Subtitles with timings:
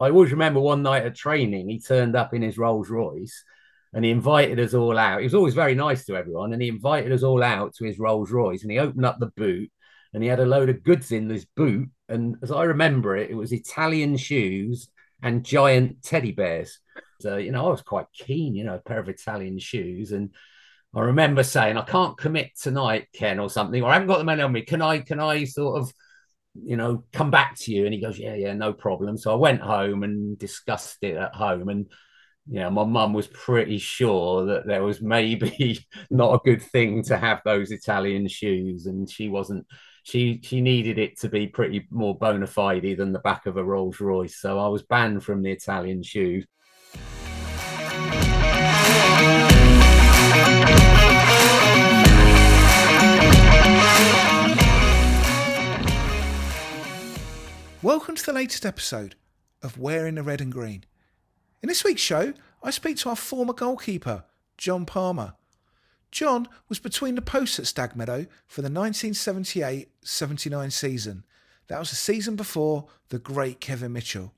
[0.00, 3.44] I always remember one night at training, he turned up in his Rolls Royce
[3.92, 5.20] and he invited us all out.
[5.20, 7.98] He was always very nice to everyone, and he invited us all out to his
[7.98, 9.70] Rolls Royce and he opened up the boot
[10.12, 11.88] and he had a load of goods in this boot.
[12.08, 14.88] And as I remember it, it was Italian shoes
[15.22, 16.78] and giant teddy bears.
[17.20, 20.12] So, you know, I was quite keen, you know, a pair of Italian shoes.
[20.12, 20.30] And
[20.94, 24.24] I remember saying, I can't commit tonight, Ken, or something, or I haven't got the
[24.24, 24.62] money on me.
[24.62, 25.92] Can I, can I sort of,
[26.54, 27.84] you know, come back to you?
[27.84, 29.16] And he goes, Yeah, yeah, no problem.
[29.18, 31.68] So I went home and discussed it at home.
[31.68, 31.86] And,
[32.48, 37.02] you know, my mum was pretty sure that there was maybe not a good thing
[37.04, 38.86] to have those Italian shoes.
[38.86, 39.66] And she wasn't,
[40.04, 43.64] she she needed it to be pretty more bona fide than the back of a
[43.64, 44.36] Rolls Royce.
[44.40, 46.46] So I was banned from the Italian shoes.
[57.84, 59.14] Welcome to the latest episode
[59.62, 60.84] of Wearing the Red and Green.
[61.62, 64.24] In this week's show, I speak to our former goalkeeper,
[64.56, 65.34] John Palmer.
[66.10, 71.24] John was between the posts at Stag Meadow for the 1978 79 season.
[71.66, 74.32] That was the season before the great Kevin Mitchell.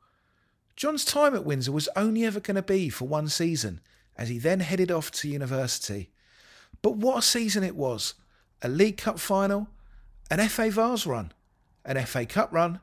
[0.75, 3.81] John's time at Windsor was only ever going to be for one season,
[4.19, 6.11] as he then headed off to university.
[6.83, 8.15] But what a season it was!
[8.62, 9.69] A League Cup final,
[10.33, 11.31] an FA Vase run,
[11.84, 12.81] an FA Cup run,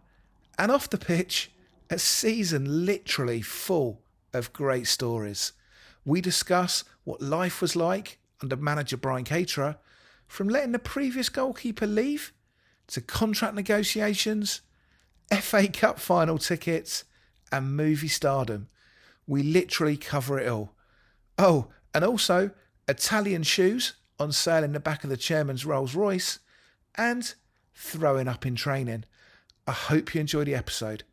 [0.57, 1.51] and off the pitch,
[1.89, 4.01] a season literally full
[4.33, 5.53] of great stories.
[6.05, 9.77] We discuss what life was like under manager Brian Caterer,
[10.27, 12.33] from letting the previous goalkeeper leave
[12.87, 14.61] to contract negotiations,
[15.31, 17.05] FA Cup final tickets,
[17.51, 18.67] and movie stardom.
[19.27, 20.73] We literally cover it all.
[21.37, 22.51] Oh, and also
[22.87, 26.39] Italian shoes on sale in the back of the chairman's Rolls Royce,
[26.95, 27.33] and
[27.73, 29.05] throwing up in training.
[29.65, 31.03] I hope you enjoy the episode.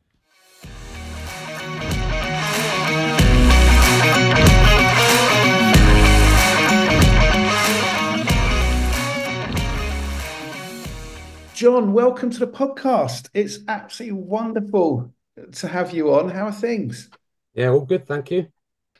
[11.54, 13.28] John, welcome to the podcast.
[13.34, 15.14] It's absolutely wonderful
[15.52, 16.30] to have you on.
[16.30, 17.08] How are things?
[17.54, 18.48] Yeah, all good, thank you.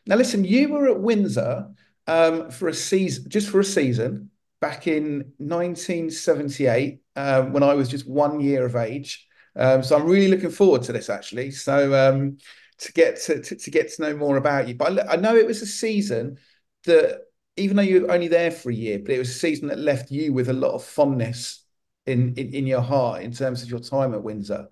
[0.07, 1.71] Now, listen, you were at Windsor
[2.07, 7.89] um, for a season, just for a season, back in 1978 um, when I was
[7.89, 9.27] just one year of age.
[9.57, 11.51] Um, so I'm really looking forward to this, actually.
[11.51, 12.39] So um,
[12.79, 15.37] to get to, to, to get to know more about you, but I, I know
[15.37, 16.39] it was a season
[16.85, 17.23] that,
[17.57, 19.79] even though you were only there for a year, but it was a season that
[19.79, 21.65] left you with a lot of fondness
[22.07, 24.69] in, in, in your heart in terms of your time at Windsor.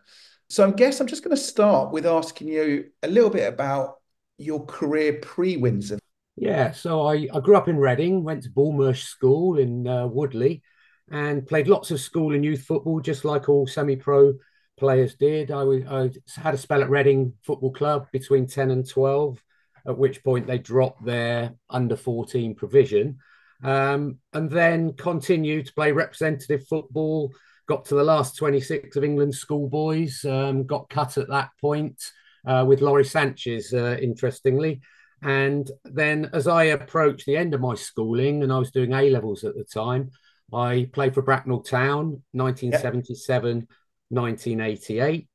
[0.49, 3.97] So I guess I'm just going to start with asking you a little bit about
[4.39, 5.99] your career pre-Windsor.
[6.37, 10.63] Yeah, so I, I grew up in Reading, went to Bulmershe School in uh, Woodley,
[11.11, 14.35] and played lots of school and youth football, just like all semi-pro
[14.79, 15.51] players did.
[15.51, 19.43] I, I had a spell at Reading Football Club between 10 and 12,
[19.87, 23.19] at which point they dropped their under 14 provision
[23.63, 27.33] um, and then continued to play representative football.
[27.67, 32.03] Got to the last 26 of England's schoolboys, um, got cut at that point
[32.47, 34.81] uh, with Lawrie Sanchez, uh, interestingly.
[35.21, 39.11] And then as I approached the end of my schooling, and I was doing A
[39.11, 40.13] levels at the time,
[40.53, 43.69] I played for Bracknell Town, 1977,
[44.11, 45.29] 1988.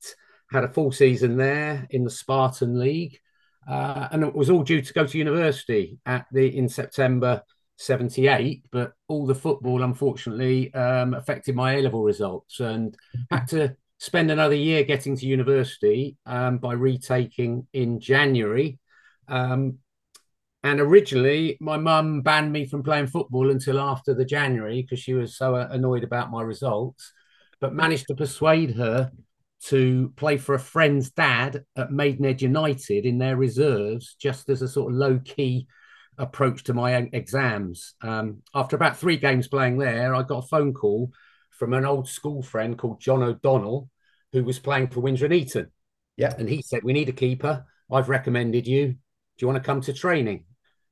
[0.51, 3.19] Had a full season there in the Spartan League.
[3.67, 7.41] Uh, and it was all due to go to university at the in September
[7.78, 12.95] 78, but all the football unfortunately um, affected my A level results and
[13.31, 18.79] had to spend another year getting to university um, by retaking in January.
[19.28, 19.79] Um,
[20.63, 25.13] and originally, my mum banned me from playing football until after the January because she
[25.13, 27.11] was so annoyed about my results,
[27.63, 29.09] but managed to persuade her
[29.68, 34.68] to play for a friend's dad at Maidenhead United in their reserves, just as a
[34.68, 35.66] sort of low key
[36.18, 37.94] approach to my exams.
[38.02, 41.13] Um, after about three games playing there, I got a phone call
[41.52, 43.90] from an old school friend called John O'Donnell,
[44.34, 45.72] who was playing for Windsor and Eton.
[46.18, 46.34] Yeah.
[46.38, 47.66] And he said, We need a keeper.
[47.90, 48.88] I've recommended you.
[48.88, 48.97] Do
[49.40, 50.43] you want to come to training?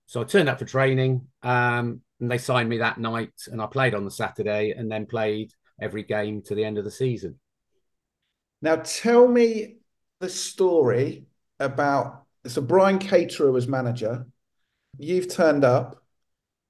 [0.06, 3.34] So I turned up for training um, and they signed me that night.
[3.48, 5.52] And I played on the Saturday and then played
[5.82, 7.40] every game to the end of the season.
[8.62, 9.78] Now, tell me
[10.20, 11.26] the story
[11.60, 14.26] about so Brian Caterer was manager
[14.98, 16.04] you've turned up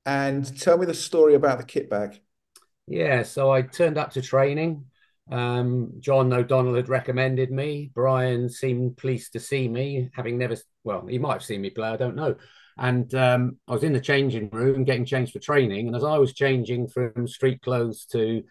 [0.05, 2.19] and tell me the story about the kit bag.
[2.87, 4.85] Yeah, so I turned up to training.
[5.31, 7.91] Um, John O'Donnell had recommended me.
[7.93, 11.89] Brian seemed pleased to see me, having never, well, he might have seen me play,
[11.89, 12.35] I don't know.
[12.77, 15.87] And um, I was in the changing room getting changed for training.
[15.87, 18.43] And as I was changing from street clothes to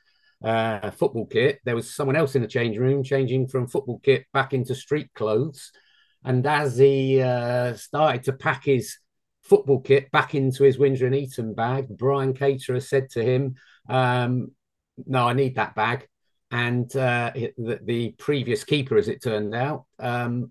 [0.45, 4.27] uh, football kit, there was someone else in the changing room changing from football kit
[4.33, 5.71] back into street clothes.
[6.25, 8.99] And as he uh, started to pack his
[9.43, 13.55] football kit back into his Windsor and Eton bag, Brian Caterer said to him,
[13.89, 14.53] um,
[15.07, 16.07] "No, I need that bag."
[16.51, 20.51] And uh, the, the, previous keeper, as it turned out, um,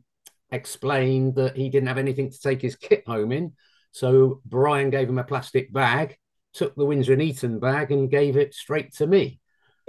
[0.49, 3.53] explained that he didn't have anything to take his kit home in.
[3.91, 6.17] So Brian gave him a plastic bag,
[6.53, 9.39] took the Windsor and Eton bag, and gave it straight to me.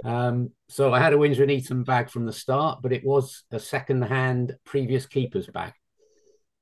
[0.03, 3.43] Um, so I had a Windsor and Eton bag from the start, but it was
[3.51, 5.73] a second-hand previous keeper's bag.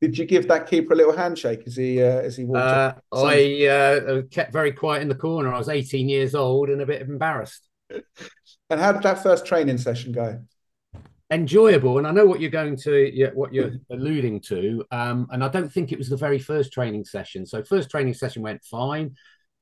[0.02, 2.62] Did you give that keeper a little handshake as he uh, as he walked?
[2.64, 5.54] Uh, I uh, kept very quiet in the corner.
[5.54, 7.68] I was 18 years old and a bit embarrassed.
[7.90, 10.42] and how did that first training session go?
[11.32, 14.84] Enjoyable, and I know what you're going to, what you're alluding to.
[14.90, 17.46] Um, and I don't think it was the very first training session.
[17.46, 19.16] So first training session went fine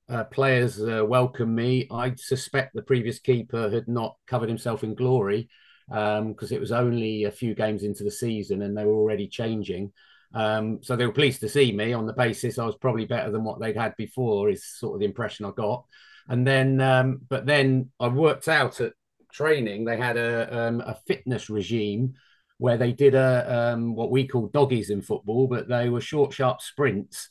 [0.09, 1.87] uh, players uh, welcome me.
[1.91, 5.49] I suspect the previous keeper had not covered himself in glory
[5.87, 9.27] because um, it was only a few games into the season and they were already
[9.27, 9.91] changing.
[10.33, 13.31] Um, so they were pleased to see me on the basis I was probably better
[13.31, 15.85] than what they'd had before, is sort of the impression I got.
[16.27, 18.93] And then, um, but then I worked out at
[19.31, 22.15] training, they had a, um, a fitness regime
[22.57, 26.33] where they did a um, what we call doggies in football, but they were short,
[26.33, 27.29] sharp sprints.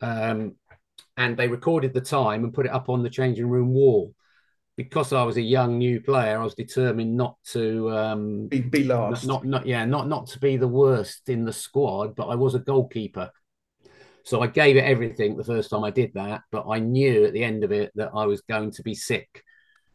[0.00, 0.56] Um,
[1.16, 4.14] and they recorded the time and put it up on the changing room wall.
[4.74, 8.84] Because I was a young new player, I was determined not to um, be, be
[8.84, 9.26] last.
[9.26, 12.54] Not, not yeah, not not to be the worst in the squad, but I was
[12.54, 13.30] a goalkeeper.
[14.24, 17.34] So I gave it everything the first time I did that, but I knew at
[17.34, 19.42] the end of it that I was going to be sick.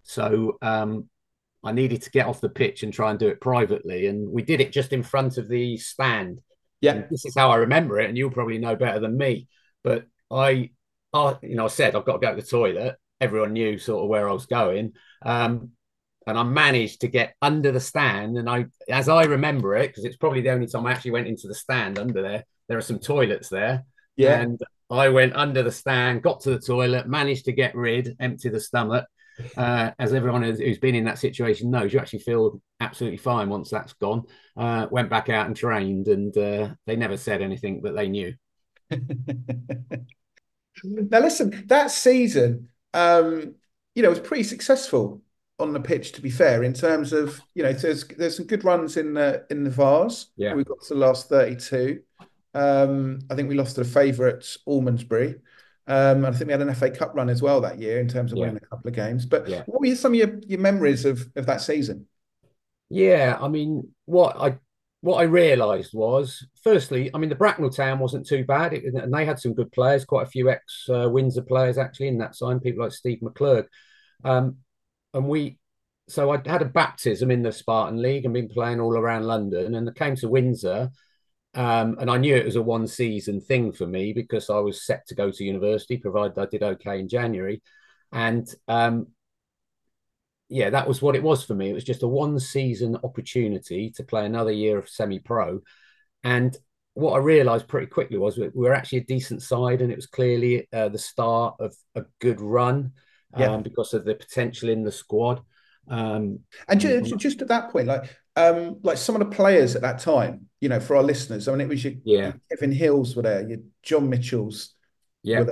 [0.03, 1.09] So um,
[1.63, 4.07] I needed to get off the pitch and try and do it privately.
[4.07, 6.39] And we did it just in front of the stand.
[6.81, 6.93] Yeah.
[6.93, 8.09] And this is how I remember it.
[8.09, 9.47] And you'll probably know better than me.
[9.83, 10.71] But I
[11.17, 12.95] I, you know, I said I've got to go to the toilet.
[13.19, 14.93] Everyone knew sort of where I was going.
[15.23, 15.71] Um,
[16.27, 18.37] and I managed to get under the stand.
[18.37, 21.27] And I, as I remember it, because it's probably the only time I actually went
[21.27, 23.85] into the stand under there, there are some toilets there.
[24.17, 24.41] Yeah.
[24.41, 24.59] And
[24.89, 28.59] I went under the stand, got to the toilet, managed to get rid, empty the
[28.59, 29.05] stomach.
[29.55, 33.69] Uh, as everyone who's been in that situation knows, you actually feel absolutely fine once
[33.69, 34.23] that's gone.
[34.57, 38.33] Uh, went back out and trained, and uh, they never said anything that they knew.
[41.09, 43.55] Now, listen, that season, um,
[43.95, 45.21] you know, was pretty successful
[45.59, 46.11] on the pitch.
[46.13, 49.45] To be fair, in terms of you know, there's there's some good runs in the
[49.49, 50.27] in the Vase.
[50.35, 52.01] Yeah, we got to the last thirty-two.
[52.53, 55.39] Um, I think we lost to the favourites Almondsbury.
[55.87, 58.31] Um, I think we had an FA Cup run as well that year in terms
[58.31, 58.45] of yeah.
[58.45, 59.25] winning a couple of games.
[59.25, 59.63] But yeah.
[59.67, 62.07] what were some of your, your memories of, of that season?
[62.89, 64.57] Yeah, I mean, what I
[65.01, 69.13] what I realised was, firstly, I mean, the Bracknell town wasn't too bad, it, and
[69.13, 72.35] they had some good players, quite a few ex uh, Windsor players actually in that
[72.35, 73.65] side, people like Steve McClurg.
[74.23, 74.57] Um,
[75.13, 75.59] and we,
[76.09, 79.75] so I had a baptism in the Spartan League and been playing all around London,
[79.75, 80.89] and I came to Windsor.
[81.53, 84.85] Um, and I knew it was a one season thing for me because I was
[84.85, 87.63] set to go to university, provided I did okay in January.
[88.11, 89.07] And um,
[90.49, 91.69] yeah, that was what it was for me.
[91.69, 95.61] It was just a one season opportunity to play another year of semi pro.
[96.23, 96.55] And
[96.93, 100.07] what I realised pretty quickly was we were actually a decent side, and it was
[100.07, 102.93] clearly uh, the start of a good run
[103.37, 103.53] yeah.
[103.53, 105.41] um, because of the potential in the squad.
[105.89, 109.81] Um, and just, just, at that point, like um, like some of the players at
[109.83, 112.33] that time, you know, for our listeners, I mean, it was your, yeah.
[112.49, 114.73] Kevin Hills were there, your John Mitchells,
[115.23, 115.45] yeah,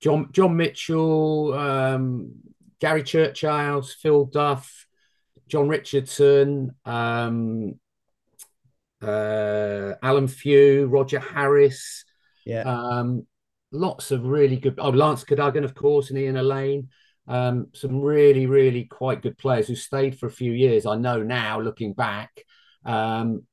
[0.00, 2.32] John John Mitchell, um,
[2.80, 4.86] Gary Churchouse, Phil Duff,
[5.48, 7.74] John Richardson, um,
[9.02, 12.04] uh, Alan Few, Roger Harris.
[12.46, 12.62] Yeah.
[12.62, 13.26] Um,
[13.72, 14.78] lots of really good.
[14.78, 16.88] Oh, Lance Cadogan, of course, and Ian Elaine.
[17.26, 20.86] Um, some really, really quite good players who stayed for a few years.
[20.86, 22.30] I know now, looking back,
[22.84, 23.46] um,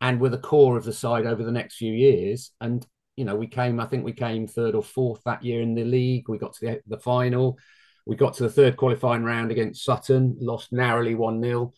[0.00, 2.50] and were the core of the side over the next few years.
[2.60, 2.84] And
[3.16, 3.78] you know, we came.
[3.78, 6.28] I think we came third or fourth that year in the league.
[6.28, 7.58] We got to the, the final.
[8.06, 11.72] We got to the third qualifying round against Sutton, lost narrowly 1 0.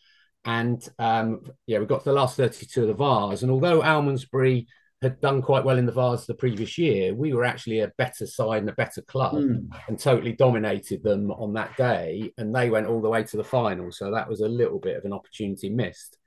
[0.44, 3.42] And um, yeah, we got to the last 32 of the Vase.
[3.42, 4.66] And although Almondsbury
[5.02, 8.26] had done quite well in the Vase the previous year, we were actually a better
[8.26, 9.66] side and a better club mm.
[9.88, 12.32] and totally dominated them on that day.
[12.38, 13.90] And they went all the way to the final.
[13.92, 16.18] So that was a little bit of an opportunity missed.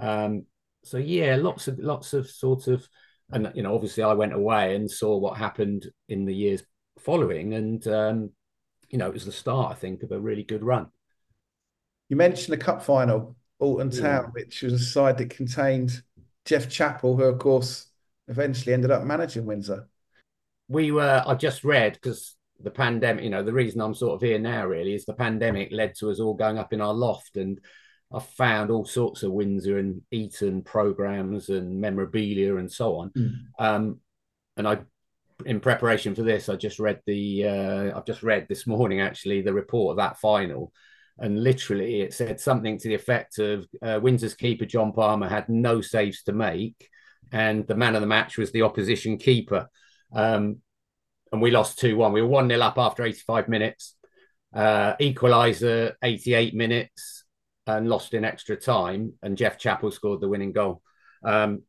[0.00, 0.46] Um,
[0.84, 2.86] so yeah, lots of lots of sort of,
[3.30, 6.62] and you know, obviously I went away and saw what happened in the years
[6.98, 8.30] following, and um,
[8.92, 10.86] you know, it was the start, I think, of a really good run.
[12.08, 14.00] You mentioned the cup final, Alton yeah.
[14.00, 16.02] Town, which was a side that contained
[16.44, 17.86] Jeff Chappell, who, of course,
[18.28, 19.88] eventually ended up managing Windsor.
[20.68, 24.20] We were, I just read, because the pandemic, you know, the reason I'm sort of
[24.20, 27.36] here now really is the pandemic led to us all going up in our loft
[27.36, 27.58] and
[28.12, 33.10] I found all sorts of Windsor and Eton programs and memorabilia and so on.
[33.10, 33.32] Mm.
[33.58, 34.00] Um,
[34.56, 34.80] and I,
[35.46, 39.42] in preparation for this, I just read the, uh, I've just read this morning actually
[39.42, 40.72] the report of that final.
[41.18, 45.48] And literally, it said something to the effect of uh, Windsor's keeper John Palmer had
[45.48, 46.88] no saves to make,
[47.30, 49.68] and the man of the match was the opposition keeper.
[50.12, 50.58] Um,
[51.32, 52.12] and we lost 2 1.
[52.12, 53.96] We were 1 0 up after 85 minutes.
[54.54, 57.24] Uh, equaliser 88 minutes
[57.66, 59.14] and lost in extra time.
[59.22, 60.82] And Jeff Chappell scored the winning goal.
[61.24, 61.62] Um,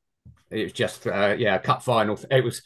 [0.52, 2.20] it was just, uh, yeah, cup final.
[2.30, 2.62] It was,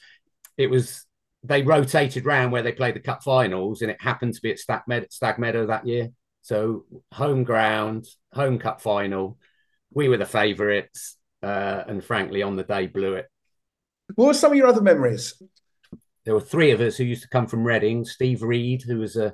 [0.57, 1.05] it was,
[1.43, 4.59] they rotated round where they played the cup finals and it happened to be at
[4.59, 6.09] Stag, Med- Stag Meadow that year.
[6.41, 9.37] So home ground, home cup final.
[9.93, 11.17] We were the favourites.
[11.43, 13.27] Uh, and frankly, on the day, blew it.
[14.15, 15.35] What were some of your other memories?
[16.27, 19.15] there were three of us who used to come from Reading Steve Reed, who was
[19.15, 19.33] a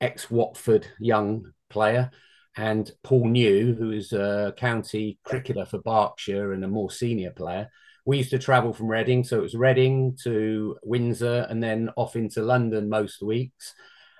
[0.00, 2.12] ex Watford young player,
[2.56, 7.68] and Paul New, who is a county cricketer for Berkshire and a more senior player.
[8.10, 12.16] We used to travel from Reading, so it was Reading to Windsor and then off
[12.16, 13.72] into London most weeks.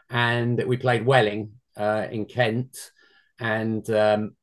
[0.08, 2.92] And we played Welling uh, in Kent,
[3.40, 4.36] and um,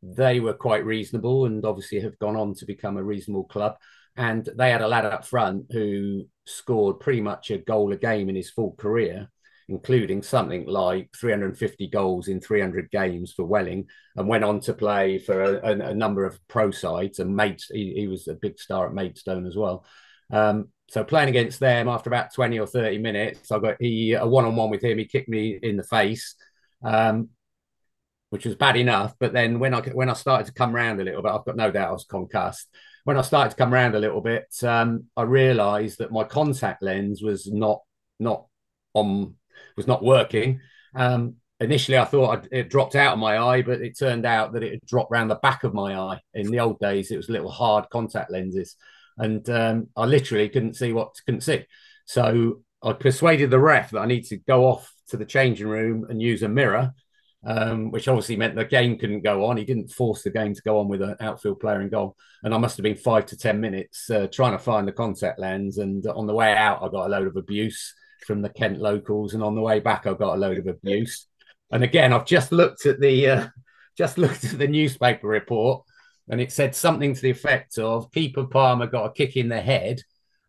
[0.00, 3.78] they were quite reasonable and obviously have gone on to become a reasonable club.
[4.16, 8.28] And they had a lad up front who scored pretty much a goal a game
[8.28, 9.28] in his full career,
[9.68, 15.18] including something like 350 goals in 300 games for Welling, and went on to play
[15.18, 17.18] for a, a, a number of pro sides.
[17.18, 19.84] And made he, he, was a big star at Maidstone as well.
[20.32, 24.26] Um, so playing against them after about 20 or 30 minutes, I got he a
[24.26, 24.98] one on one with him.
[24.98, 26.34] He kicked me in the face.
[26.82, 27.30] Um,
[28.30, 29.14] which was bad enough.
[29.20, 31.56] But then when I when I started to come around a little bit, I've got
[31.56, 32.68] no doubt I was concussed
[33.04, 36.82] when I started to come around a little bit, um, I realised that my contact
[36.82, 37.82] lens was not
[38.18, 38.46] not
[38.94, 39.34] on
[39.76, 40.60] was not working.
[40.94, 44.52] Um, initially, I thought I'd, it dropped out of my eye, but it turned out
[44.52, 46.20] that it had dropped around the back of my eye.
[46.34, 48.76] In the old days, it was little hard contact lenses,
[49.18, 51.64] and um, I literally couldn't see what couldn't see.
[52.06, 56.06] So I persuaded the ref that I need to go off to the changing room
[56.08, 56.94] and use a mirror
[57.46, 59.56] um, which obviously meant the game couldn't go on.
[59.56, 62.16] He didn't force the game to go on with an outfield player in goal.
[62.42, 65.38] And I must have been five to 10 minutes uh, trying to find the contact
[65.38, 65.78] lens.
[65.78, 69.34] And on the way out, I got a load of abuse from the Kent locals.
[69.34, 71.26] And on the way back, I got a load of abuse.
[71.70, 73.48] And again, I've just looked at the uh,
[73.96, 75.84] just looked at the newspaper report,
[76.28, 79.60] and it said something to the effect of Keeper Palmer got a kick in the
[79.60, 80.00] head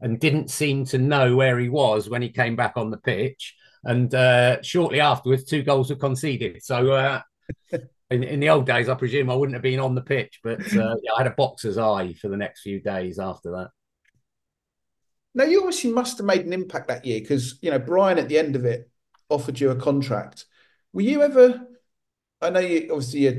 [0.02, 3.56] and didn't seem to know where he was when he came back on the pitch
[3.86, 6.64] and uh, shortly afterwards, two goals were conceded.
[6.64, 7.22] So uh,
[8.10, 10.60] in, in, the old days, I presume I wouldn't have been on the pitch, but
[10.76, 13.70] uh, yeah, I had a boxer's eye for the next few days after that.
[15.36, 18.30] Now, you obviously must have made an impact that year because, you know, Brian at
[18.30, 18.90] the end of it
[19.30, 20.46] offered you a contract.
[20.94, 21.62] Were you ever,
[22.42, 23.34] I know you obviously your,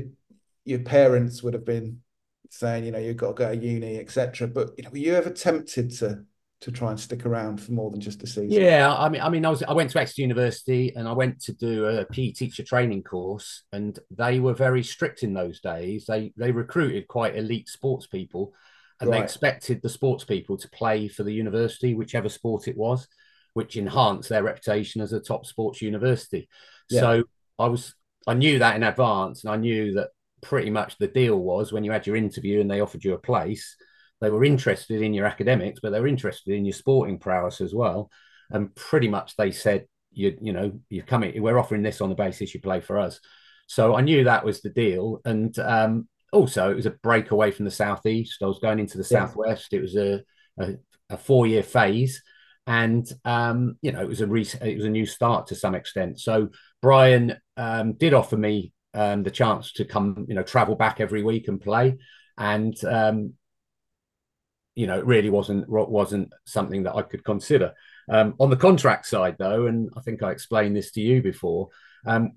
[0.63, 2.01] your parents would have been
[2.51, 4.47] saying, you know, you've got to go to uni, etc.
[4.47, 6.23] But, you know, were you ever tempted to
[6.59, 8.49] to try and stick around for more than just a season?
[8.49, 11.39] Yeah, I mean, I mean, I was I went to Exeter University and I went
[11.41, 16.05] to do a PE teacher training course, and they were very strict in those days.
[16.07, 18.53] They they recruited quite elite sports people,
[18.99, 19.17] and right.
[19.17, 23.07] they expected the sports people to play for the university, whichever sport it was,
[23.53, 26.49] which enhanced their reputation as a top sports university.
[26.89, 27.01] Yeah.
[27.01, 27.23] So
[27.59, 27.93] I was
[28.25, 30.09] I knew that in advance, and I knew that
[30.41, 33.19] pretty much the deal was when you had your interview and they offered you a
[33.19, 33.75] place
[34.19, 37.73] they were interested in your academics, but they were interested in your sporting prowess as
[37.73, 38.09] well.
[38.49, 42.15] And pretty much they said, you, you know, you're coming, we're offering this on the
[42.15, 43.19] basis you play for us.
[43.67, 45.21] So I knew that was the deal.
[45.25, 48.41] And um, also, it was a break away from the southeast.
[48.41, 49.73] I was going into the southwest.
[49.73, 50.23] It was a,
[50.59, 50.73] a,
[51.09, 52.21] a four year phase,
[52.65, 55.75] and um, you know, it was a re- it was a new start to some
[55.75, 56.19] extent.
[56.19, 56.49] So
[56.81, 61.23] Brian um, did offer me um, the chance to come, you know, travel back every
[61.23, 61.97] week and play.
[62.37, 63.33] And um,
[64.75, 67.73] you know, it really wasn't wasn't something that I could consider.
[68.09, 71.69] Um, on the contract side, though, and I think I explained this to you before,
[72.05, 72.33] um,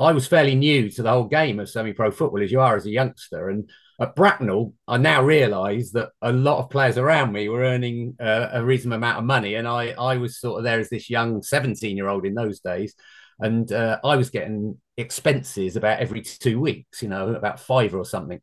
[0.00, 2.86] I was fairly new to the whole game of semi-pro football, as you are as
[2.86, 3.50] a youngster.
[3.50, 3.68] And
[4.00, 8.48] at Bracknell, I now realise that a lot of players around me were earning uh,
[8.52, 11.42] a reasonable amount of money, and I I was sort of there as this young
[11.42, 12.94] seventeen-year-old in those days,
[13.38, 18.06] and uh, I was getting expenses about every two weeks, you know, about five or
[18.06, 18.40] something.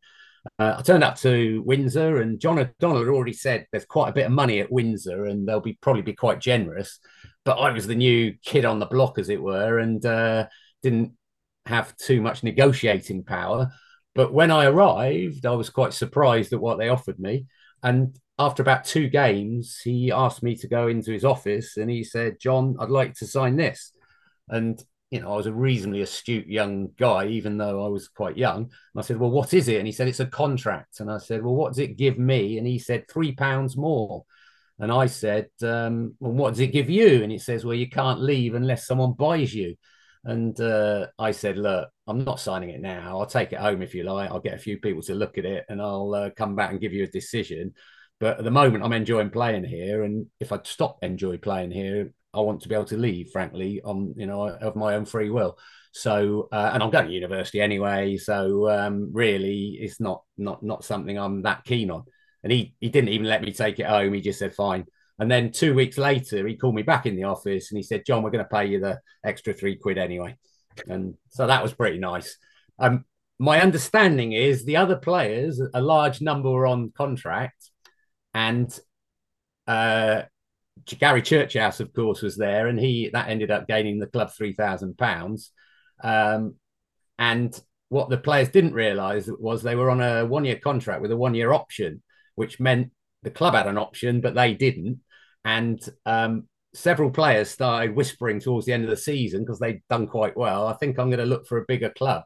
[0.60, 4.14] Uh, I turned up to Windsor, and John O'Donnell had already said there's quite a
[4.14, 7.00] bit of money at Windsor, and they'll be probably be quite generous.
[7.46, 10.46] But I was the new kid on the block, as it were, and uh,
[10.84, 11.14] didn't
[11.68, 13.72] have too much negotiating power.
[14.16, 17.46] But when I arrived, I was quite surprised at what they offered me.
[17.84, 22.04] And after about two games, he asked me to go into his office, and he
[22.04, 23.92] said, "John, I'd like to sign this."
[24.50, 28.38] And you know, I was a reasonably astute young guy, even though I was quite
[28.38, 28.58] young.
[28.58, 29.78] And I said, Well, what is it?
[29.78, 31.00] And he said, It's a contract.
[31.00, 32.58] And I said, Well, what does it give me?
[32.58, 34.26] And he said, Three pounds more.
[34.80, 37.24] And I said, um, Well, what does it give you?
[37.24, 39.76] And he says, Well, you can't leave unless someone buys you.
[40.24, 43.20] And uh, I said, Look, I'm not signing it now.
[43.20, 44.30] I'll take it home if you like.
[44.32, 46.82] I'll get a few people to look at it and I'll uh, come back and
[46.82, 47.74] give you a decision.
[48.20, 50.04] But at the moment, I'm enjoying playing here.
[50.04, 53.82] And if I stop enjoy playing here, I want to be able to leave, frankly,
[53.84, 55.58] on you know of my own free will.
[55.94, 58.18] So, uh, and I'm going to university anyway.
[58.18, 62.04] So, um, really, it's not not not something I'm that keen on.
[62.44, 64.14] And he he didn't even let me take it home.
[64.14, 64.86] He just said fine.
[65.20, 68.06] And then two weeks later, he called me back in the office and he said,
[68.06, 70.38] "John, we're going to pay you the extra three quid anyway."
[70.88, 72.38] And so that was pretty nice.
[72.78, 73.06] Um,
[73.40, 77.72] my understanding is the other players, a large number were on contract,
[78.34, 78.80] and
[79.66, 80.24] uh,
[81.00, 84.54] Gary Churchouse, of course, was there, and he that ended up gaining the club three
[84.54, 85.52] thousand pounds.
[86.04, 86.56] Um,
[87.18, 87.60] and
[87.90, 91.52] what the players didn't realise was they were on a one-year contract with a one-year
[91.54, 92.04] option,
[92.36, 92.92] which meant
[93.24, 95.00] the club had an option, but they didn't.
[95.46, 100.08] And um, several players started whispering towards the end of the season because they'd done
[100.08, 100.68] quite well.
[100.68, 102.24] I think I'm going to look for a bigger club.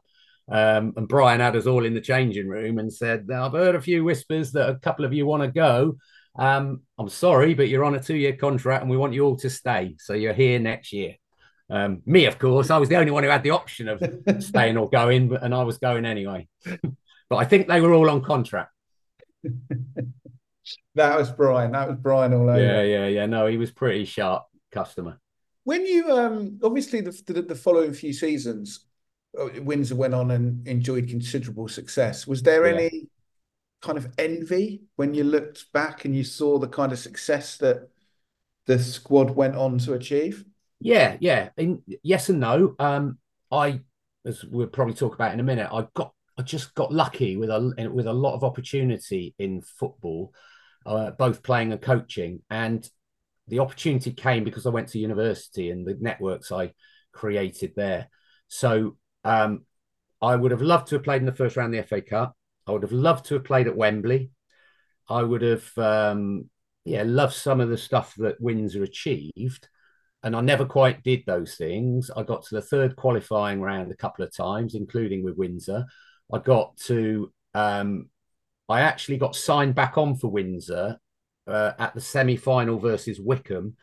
[0.50, 3.80] Um, and Brian had us all in the changing room and said, I've heard a
[3.80, 5.96] few whispers that a couple of you want to go.
[6.38, 9.36] Um, I'm sorry, but you're on a two year contract and we want you all
[9.36, 9.96] to stay.
[9.98, 11.14] So you're here next year.
[11.70, 14.02] Um, me, of course, I was the only one who had the option of
[14.42, 16.48] staying or going, and I was going anyway.
[16.64, 18.72] but I think they were all on contract.
[20.94, 21.72] that was Brian.
[21.72, 22.60] That was Brian all over.
[22.60, 23.26] Yeah, yeah, yeah.
[23.26, 25.18] No, he was pretty sharp customer.
[25.64, 28.86] When you um obviously the the, the following few seasons,
[29.38, 32.26] uh, Windsor went on and enjoyed considerable success.
[32.26, 32.74] Was there yeah.
[32.74, 33.08] any
[33.80, 37.88] kind of envy when you looked back and you saw the kind of success that
[38.66, 40.44] the squad went on to achieve?
[40.80, 41.50] Yeah, yeah.
[41.56, 42.74] In, yes and no.
[42.78, 43.18] Um,
[43.50, 43.80] I,
[44.24, 47.50] as we'll probably talk about in a minute, I got I just got lucky with
[47.50, 50.32] a with a lot of opportunity in football,
[50.86, 52.88] uh, both playing and coaching, and
[53.48, 56.72] the opportunity came because I went to university and the networks I
[57.12, 58.08] created there.
[58.48, 59.64] So um,
[60.20, 62.36] I would have loved to have played in the first round of the FA Cup.
[62.66, 64.30] I would have loved to have played at Wembley.
[65.08, 66.48] I would have, um,
[66.84, 69.68] yeah, loved some of the stuff that Windsor achieved.
[70.22, 72.10] And I never quite did those things.
[72.16, 75.84] I got to the third qualifying round a couple of times, including with Windsor.
[76.32, 78.08] I got to, um,
[78.68, 80.98] I actually got signed back on for Windsor
[81.46, 83.74] uh, at the semi final versus Whickham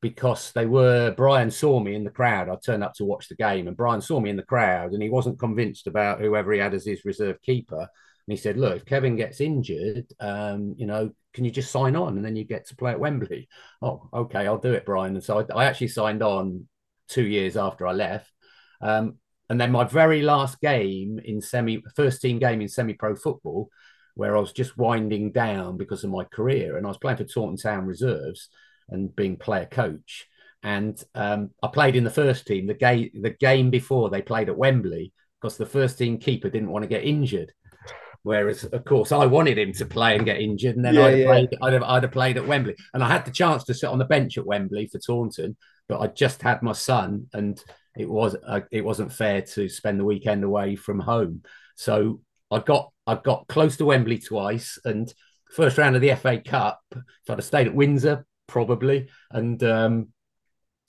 [0.00, 2.48] because they were Brian saw me in the crowd.
[2.48, 5.02] I turned up to watch the game, and Brian saw me in the crowd, and
[5.02, 7.80] he wasn't convinced about whoever he had as his reserve keeper.
[7.80, 11.96] And he said, look, if Kevin gets injured, um, you know, can you just sign
[11.96, 13.48] on and then you get to play at Wembley?
[13.82, 15.14] Oh, okay, I'll do it, Brian.
[15.14, 16.68] And so I, I actually signed on
[17.08, 18.30] two years after I left.
[18.82, 19.16] Um,
[19.48, 23.70] and then my very last game in semi, first team game in semi pro football,
[24.14, 27.24] where I was just winding down because of my career and I was playing for
[27.24, 28.48] Taunton Town Reserves
[28.88, 30.26] and being player coach.
[30.62, 34.48] And um, I played in the first team the game the game before they played
[34.50, 37.52] at Wembley because the first team keeper didn't want to get injured.
[38.22, 41.10] Whereas, of course, I wanted him to play and get injured, and then yeah, I'd,
[41.10, 41.26] have yeah.
[41.26, 42.76] played, I'd, have, I'd have played at Wembley.
[42.92, 45.56] And I had the chance to sit on the bench at Wembley for Taunton,
[45.88, 47.62] but I just had my son, and
[47.96, 51.42] it was uh, it wasn't fair to spend the weekend away from home.
[51.76, 52.20] So
[52.50, 55.12] I got I got close to Wembley twice, and
[55.50, 56.80] first round of the FA Cup.
[56.92, 60.08] If I'd have stayed at Windsor, probably, and um,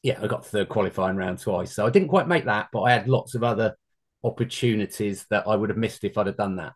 [0.03, 1.73] yeah, I got third qualifying round twice.
[1.73, 3.75] So I didn't quite make that, but I had lots of other
[4.23, 6.73] opportunities that I would have missed if I'd have done that.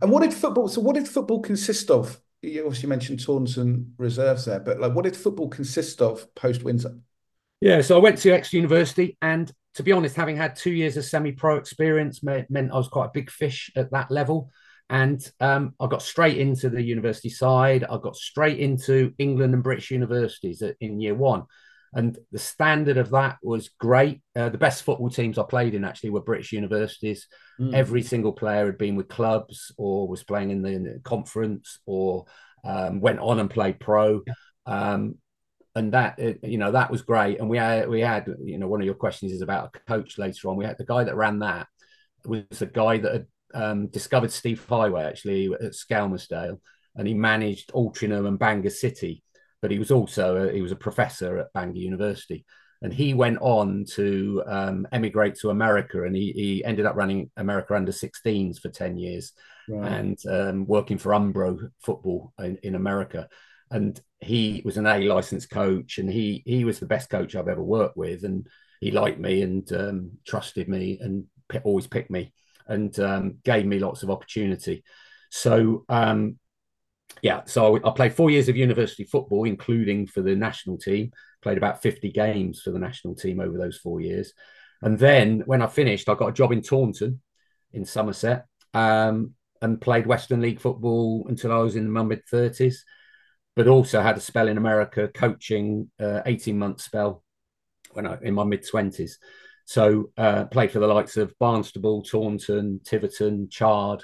[0.00, 0.68] And what did football?
[0.68, 2.20] So, what did football consist of?
[2.42, 6.98] You obviously mentioned Taunton reserves there, but like, what did football consist of post Windsor?
[7.60, 10.96] Yeah, so I went to Exeter University, and to be honest, having had two years
[10.96, 14.50] of semi-pro experience meant, meant I was quite a big fish at that level.
[14.90, 17.84] And um, I got straight into the university side.
[17.84, 21.44] I got straight into England and British universities in year one.
[21.94, 24.22] And the standard of that was great.
[24.34, 27.26] Uh, the best football teams I played in actually were British universities.
[27.60, 27.74] Mm.
[27.74, 31.78] Every single player had been with clubs or was playing in the, in the conference
[31.84, 32.24] or
[32.64, 34.22] um, went on and played pro.
[34.64, 35.16] Um,
[35.74, 37.40] and that you know that was great.
[37.40, 40.18] And we had we had you know one of your questions is about a coach
[40.18, 40.56] later on.
[40.56, 41.66] We had the guy that ran that
[42.26, 46.58] was a guy that had um, discovered Steve Heighway actually at Skelmersdale,
[46.94, 49.22] and he managed Altrincham and Bangor City.
[49.62, 52.44] But he was also a, he was a professor at Bangor University,
[52.82, 57.30] and he went on to um, emigrate to America, and he, he ended up running
[57.36, 59.32] America under 16s for 10 years
[59.68, 59.92] right.
[59.92, 63.28] and um, working for Umbro football in, in, America.
[63.70, 67.48] And he was an A licensed coach, and he he was the best coach I've
[67.48, 68.46] ever worked with, and
[68.80, 72.32] he liked me and um, trusted me and p- always picked me
[72.66, 74.82] and um, gave me lots of opportunity.
[75.30, 76.38] So um,
[77.22, 81.12] yeah, so I played four years of university football, including for the national team.
[81.40, 84.32] Played about 50 games for the national team over those four years.
[84.82, 87.20] And then when I finished, I got a job in Taunton
[87.72, 92.78] in Somerset um, and played Western League football until I was in my mid 30s,
[93.54, 97.22] but also had a spell in America coaching, uh, 18 month spell
[97.92, 99.12] when I in my mid 20s.
[99.64, 104.02] So uh, played for the likes of Barnstaple, Taunton, Tiverton, Chard.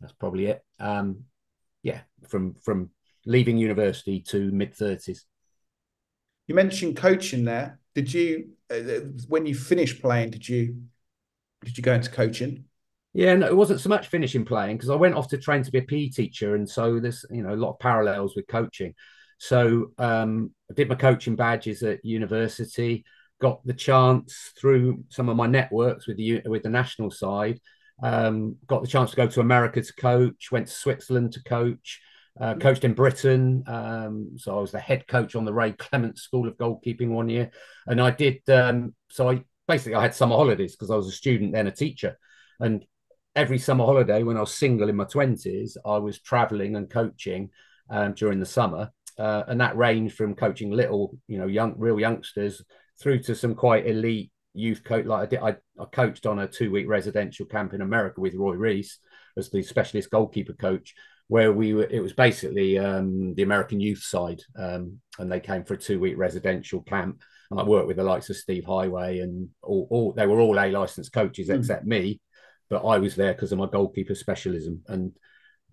[0.00, 0.62] That's probably it.
[0.78, 1.24] Um,
[1.86, 2.90] yeah, from from
[3.24, 5.24] leaving university to mid thirties.
[6.48, 7.78] You mentioned coaching there.
[7.94, 10.82] Did you, uh, when you finished playing, did you
[11.64, 12.64] did you go into coaching?
[13.14, 15.70] Yeah, no, it wasn't so much finishing playing because I went off to train to
[15.70, 18.92] be a PE teacher, and so there's you know a lot of parallels with coaching.
[19.38, 23.04] So um, I did my coaching badges at university.
[23.40, 27.60] Got the chance through some of my networks with the with the national side
[28.02, 32.00] um, got the chance to go to America to coach, went to Switzerland to coach,
[32.40, 33.64] uh, coached in Britain.
[33.66, 37.28] Um, so I was the head coach on the Ray Clemence School of Goalkeeping one
[37.28, 37.50] year.
[37.86, 41.12] And I did, um, so I basically I had summer holidays because I was a
[41.12, 42.18] student, then a teacher.
[42.60, 42.84] And
[43.34, 47.50] every summer holiday when I was single in my 20s, I was traveling and coaching
[47.90, 48.90] um, during the summer.
[49.18, 52.62] Uh, and that ranged from coaching little, you know, young, real youngsters
[53.00, 55.06] through to some quite elite youth coach.
[55.06, 58.34] Like I did, I, I coached on a two week residential camp in America with
[58.34, 58.98] Roy Rees
[59.36, 60.94] as the specialist goalkeeper coach,
[61.28, 61.84] where we were.
[61.84, 66.00] It was basically um, the American youth side, um, and they came for a two
[66.00, 67.22] week residential camp.
[67.50, 70.58] And I worked with the likes of Steve Heighway, and all, all they were all
[70.58, 71.58] A licensed coaches mm.
[71.58, 72.20] except me,
[72.68, 75.12] but I was there because of my goalkeeper specialism and.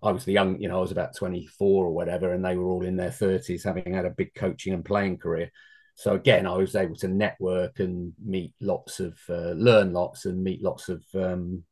[0.06, 2.66] I was the young, you know, I was about 24 or whatever, and they were
[2.66, 5.50] all in their 30s, having had a big coaching and playing career.
[5.96, 10.44] So again, I was able to network and meet lots of, uh, learn lots and
[10.44, 11.64] meet lots of um,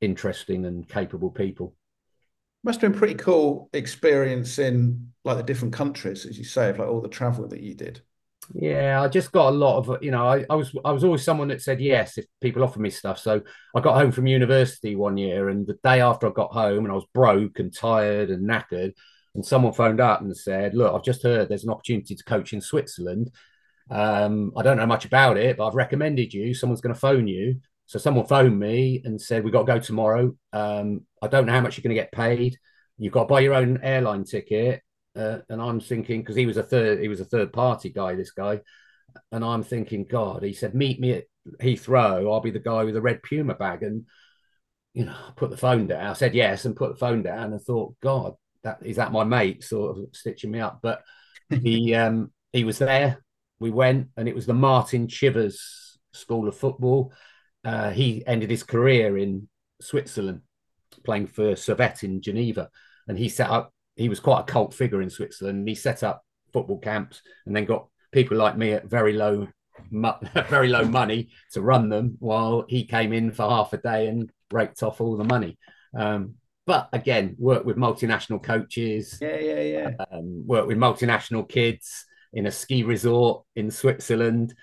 [0.00, 1.74] interesting and capable people.
[2.62, 6.78] Must have been pretty cool experience in like the different countries, as you say, of
[6.78, 8.02] like all the travel that you did.
[8.54, 11.22] Yeah, I just got a lot of, you know, I, I was I was always
[11.22, 13.18] someone that said yes if people offer me stuff.
[13.18, 13.42] So
[13.74, 16.90] I got home from university one year, and the day after I got home, and
[16.90, 18.92] I was broke and tired and knackered,
[19.34, 22.52] and someone phoned up and said, "Look, I've just heard there's an opportunity to coach
[22.52, 23.30] in Switzerland.
[23.90, 26.54] Um, I don't know much about it, but I've recommended you.
[26.54, 29.78] Someone's going to phone you." So someone phoned me and said, "We've got to go
[29.80, 30.34] tomorrow.
[30.52, 32.56] Um, I don't know how much you're going to get paid.
[32.98, 34.82] You've got to buy your own airline ticket."
[35.16, 38.14] Uh, and I'm thinking because he was a third, he was a third party guy,
[38.14, 38.60] this guy,
[39.32, 41.24] and I'm thinking, God, he said, "Meet me at
[41.60, 42.32] Heathrow.
[42.32, 44.06] I'll be the guy with the red Puma bag." And
[44.94, 46.06] you know, I put the phone down.
[46.06, 49.24] I said yes and put the phone down and thought, God, that is that my
[49.24, 50.80] mate sort of stitching me up.
[50.82, 51.02] But
[51.50, 53.22] he um, he was there.
[53.58, 57.12] We went, and it was the Martin Chivers School of Football.
[57.64, 59.48] Uh, he ended his career in
[59.80, 60.40] Switzerland,
[61.04, 62.70] playing for Servette in Geneva,
[63.06, 63.72] and he set up.
[63.96, 65.68] He was quite a cult figure in Switzerland.
[65.68, 69.48] He set up football camps, and then got people like me at very low,
[70.48, 74.30] very low money to run them, while he came in for half a day and
[74.50, 75.58] raked off all the money.
[75.94, 79.18] Um, but again, work with multinational coaches.
[79.20, 79.90] Yeah, yeah, yeah.
[80.10, 84.54] Um, work with multinational kids in a ski resort in Switzerland.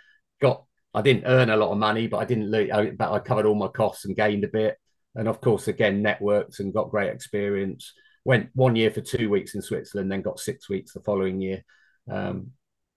[0.41, 2.49] Got I didn't earn a lot of money, but I didn't.
[2.49, 2.69] lose.
[2.97, 4.77] But I covered all my costs and gained a bit.
[5.15, 7.93] And of course, again, networks and got great experience.
[8.23, 11.63] Went one year for two weeks in Switzerland, then got six weeks the following year.
[12.09, 12.51] Um,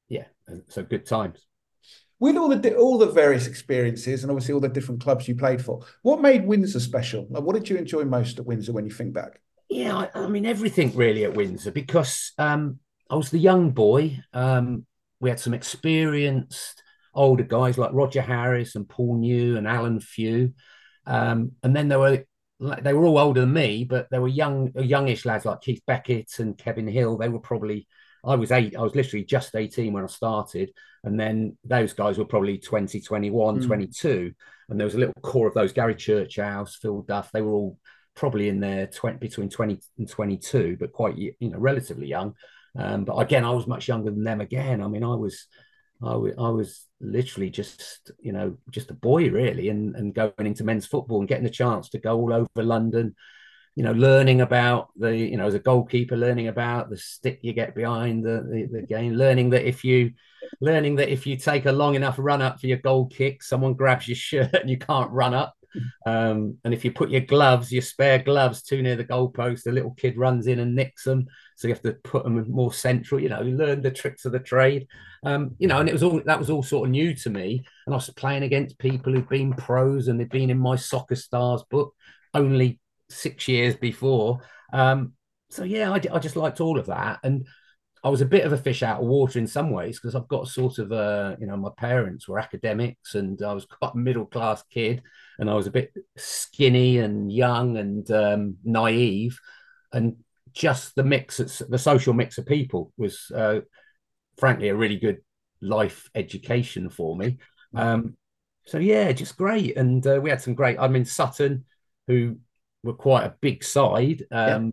[0.08, 0.24] yeah,
[0.68, 1.46] so good times
[2.20, 5.64] with all the all the various experiences and obviously all the different clubs you played
[5.64, 7.26] for, what made Windsor special?
[7.30, 9.40] Like, what did you enjoy most at Windsor when you think back?
[9.70, 12.78] Yeah, I, I mean everything really at Windsor because um,
[13.08, 14.20] I was the young boy.
[14.32, 14.86] Um,
[15.18, 16.82] we had some experienced
[17.14, 20.52] older guys like Roger Harris and Paul New and Alan Few,
[21.06, 22.24] um, and then there were
[22.82, 26.38] they were all older than me, but there were young youngish lads like Keith Beckett
[26.38, 27.16] and Kevin Hill.
[27.16, 27.86] They were probably
[28.24, 30.72] I was eight, I was literally just 18 when I started.
[31.04, 33.66] And then those guys were probably 20, 21, mm.
[33.66, 34.32] 22.
[34.68, 37.32] And there was a little core of those Gary Churchouse, Phil Duff.
[37.32, 37.78] They were all
[38.14, 42.34] probably in their 20, between 20 and 22, but quite, you know, relatively young.
[42.78, 44.82] Um, but again, I was much younger than them again.
[44.82, 45.46] I mean, I was,
[46.02, 50.32] I, w- I was literally just, you know, just a boy really, and, and going
[50.38, 53.16] into men's football and getting the chance to go all over London
[53.76, 57.52] you know, learning about the, you know, as a goalkeeper, learning about the stick you
[57.52, 60.12] get behind the, the, the game, learning that if you,
[60.60, 63.74] learning that if you take a long enough run up for your goal kick, someone
[63.74, 65.54] grabs your shirt and you can't run up.
[66.04, 69.72] Um, and if you put your gloves, your spare gloves too near the goalpost, the
[69.72, 71.26] little kid runs in and nicks them.
[71.56, 73.20] So you have to put them more central.
[73.20, 74.88] You know, learn the tricks of the trade.
[75.22, 77.62] Um, you know, and it was all that was all sort of new to me.
[77.86, 81.14] And I was playing against people who've been pros and they've been in my soccer
[81.14, 81.94] stars book
[82.34, 82.79] only
[83.10, 84.40] six years before.
[84.72, 85.12] Um,
[85.50, 87.20] so yeah, I, I just liked all of that.
[87.22, 87.46] And
[88.02, 90.28] I was a bit of a fish out of water in some ways because I've
[90.28, 93.98] got sort of a, you know, my parents were academics and I was quite a
[93.98, 95.02] middle class kid
[95.38, 99.38] and I was a bit skinny and young and um, naive.
[99.92, 100.16] And
[100.52, 103.60] just the mix, the social mix of people was, uh,
[104.38, 105.18] frankly, a really good
[105.60, 107.38] life education for me.
[107.74, 108.16] Um,
[108.64, 109.76] so yeah, just great.
[109.76, 111.64] And uh, we had some great, I'm in Sutton,
[112.06, 112.36] who
[112.82, 114.24] were quite a big side.
[114.30, 114.72] Um,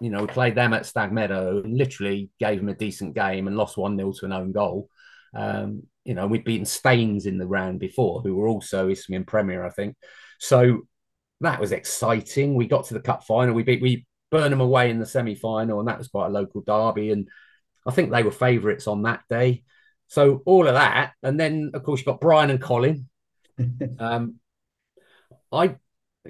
[0.00, 3.46] you know, we played them at Stag Meadow and literally gave them a decent game
[3.46, 4.88] and lost 1 0 to an own goal.
[5.34, 9.64] Um, you know, we'd beaten Staines in the round before, who were also Isthmian Premier,
[9.64, 9.96] I think.
[10.38, 10.82] So
[11.40, 12.54] that was exciting.
[12.54, 13.54] We got to the cup final.
[13.54, 16.60] We beat we Burnham away in the semi final, and that was quite a local
[16.60, 17.10] derby.
[17.10, 17.28] And
[17.86, 19.64] I think they were favourites on that day.
[20.08, 23.08] So all of that, and then of course you've got Brian and Colin.
[23.98, 24.36] um,
[25.52, 25.76] I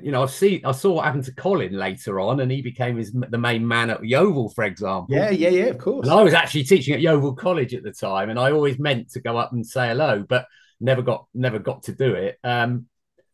[0.02, 2.96] you know, I see, I saw what happened to Colin later on, and he became
[2.96, 5.14] his the main man at Yeovil, for example.
[5.14, 6.06] Yeah, yeah, yeah, of course.
[6.06, 9.10] And I was actually teaching at Yeovil College at the time, and I always meant
[9.12, 10.46] to go up and say hello, but
[10.80, 12.38] never got never got to do it.
[12.42, 12.86] Um,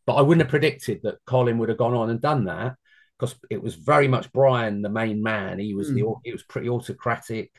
[0.05, 2.75] but I wouldn't have predicted that Colin would have gone on and done that
[3.17, 5.59] because it was very much Brian, the main man.
[5.59, 5.95] He was mm.
[5.95, 6.13] the hmm.
[6.23, 7.51] he was pretty autocratic.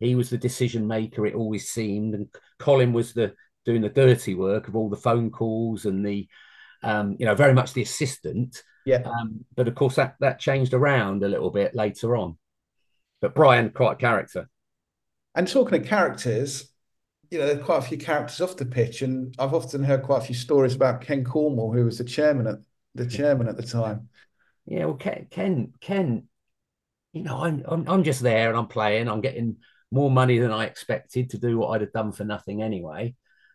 [0.00, 1.26] He was the decision maker.
[1.26, 5.30] It always seemed, and Colin was the doing the dirty work of all the phone
[5.30, 6.26] calls and the
[6.82, 8.62] um, you know, very much the assistant.
[8.84, 9.02] Yeah.
[9.04, 12.36] Um, but of course, that that changed around a little bit later on.
[13.20, 14.48] But Brian, quite a character.
[15.34, 16.72] And talking of characters,
[17.30, 20.02] you know, there are quite a few characters off the pitch, and I've often heard
[20.02, 22.58] quite a few stories about Ken Cornwall, who was the chairman at
[22.94, 24.08] the chairman at the time.
[24.66, 26.28] Yeah, well, Ken, Ken, Ken
[27.12, 29.08] you know, I'm, I'm I'm just there and I'm playing.
[29.08, 29.56] I'm getting
[29.90, 33.14] more money than I expected to do what I'd have done for nothing anyway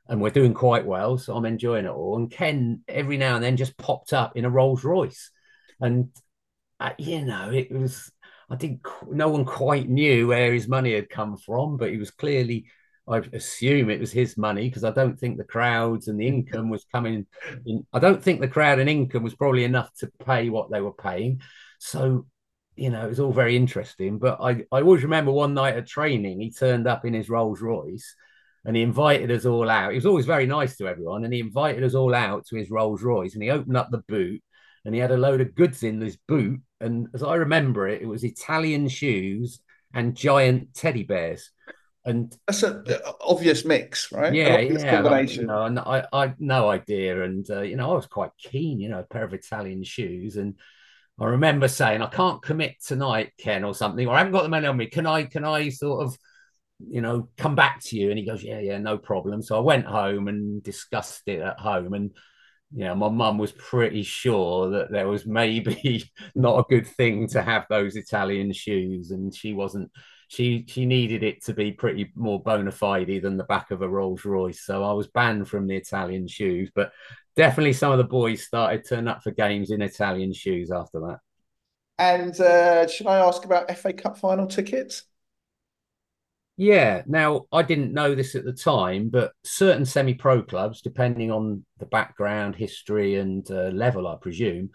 [0.09, 1.17] and we're doing quite well.
[1.17, 2.17] So I'm enjoying it all.
[2.17, 5.31] And Ken every now and then just popped up in a Rolls Royce,
[5.79, 6.09] and
[6.79, 8.11] uh, you know it was.
[8.49, 12.11] I think no one quite knew where his money had come from, but he was
[12.11, 12.65] clearly.
[13.09, 16.69] I assume it was his money because I don't think the crowds and the income
[16.69, 17.25] was coming.
[17.65, 20.81] In, I don't think the crowd and income was probably enough to pay what they
[20.81, 21.39] were paying.
[21.79, 22.25] So,
[22.75, 24.17] you know, it was all very interesting.
[24.19, 27.61] But I, I always remember one night at training, he turned up in his Rolls
[27.61, 28.13] Royce
[28.67, 29.91] and he invited us all out.
[29.91, 32.69] He was always very nice to everyone, and he invited us all out to his
[32.69, 34.43] Rolls Royce, and he opened up the boot,
[34.83, 38.01] and he had a load of goods in this boot, and as I remember it,
[38.01, 39.61] it was Italian shoes
[39.93, 41.49] and giant teddy bears.
[42.03, 42.85] And that's an
[43.21, 44.33] obvious mix, right?
[44.33, 45.01] Yeah, yeah.
[45.01, 45.47] Combination.
[45.47, 48.81] Like, you know, I, I, no idea, and uh, you know, I was quite keen,
[48.81, 50.55] you know, a pair of Italian shoes, and
[51.17, 54.49] I remember saying, I can't commit tonight, Ken, or something, or I haven't got the
[54.49, 54.87] money on me.
[54.87, 56.17] Can I, can I sort of
[56.79, 58.09] you know, come back to you.
[58.09, 59.41] And he goes, yeah, yeah, no problem.
[59.41, 61.93] So I went home and discussed it at home.
[61.93, 62.11] And,
[62.73, 67.27] you know, my mum was pretty sure that there was maybe not a good thing
[67.29, 69.11] to have those Italian shoes.
[69.11, 69.91] And she wasn't,
[70.27, 73.89] she, she needed it to be pretty more bona fide than the back of a
[73.89, 74.63] Rolls Royce.
[74.63, 76.69] So I was banned from the Italian shoes.
[76.75, 76.91] But
[77.35, 81.19] definitely some of the boys started turning up for games in Italian shoes after that.
[81.99, 85.03] And uh, should I ask about FA Cup final tickets?
[86.57, 87.03] Yeah.
[87.05, 91.63] Now, I didn't know this at the time, but certain semi pro clubs, depending on
[91.77, 94.71] the background, history, and uh, level, I presume,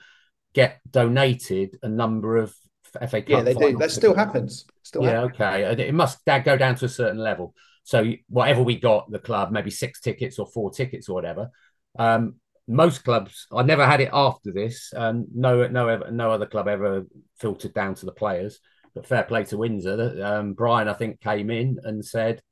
[0.54, 2.54] get donated a number of
[2.92, 3.28] FA Cup.
[3.28, 3.76] Yeah, they do.
[3.76, 4.64] That still happens.
[4.82, 5.34] Still yeah, happens.
[5.34, 5.88] okay.
[5.88, 7.52] It must go down to a certain level.
[7.82, 11.50] So, whatever we got, the club, maybe six tickets or four tickets or whatever.
[11.98, 12.36] Um,
[12.68, 14.92] most clubs, I never had it after this.
[14.94, 17.06] Um, no, no, no other club ever
[17.40, 18.60] filtered down to the players
[18.94, 20.22] but fair play to Windsor.
[20.24, 22.42] Um, Brian, I think, came in and said,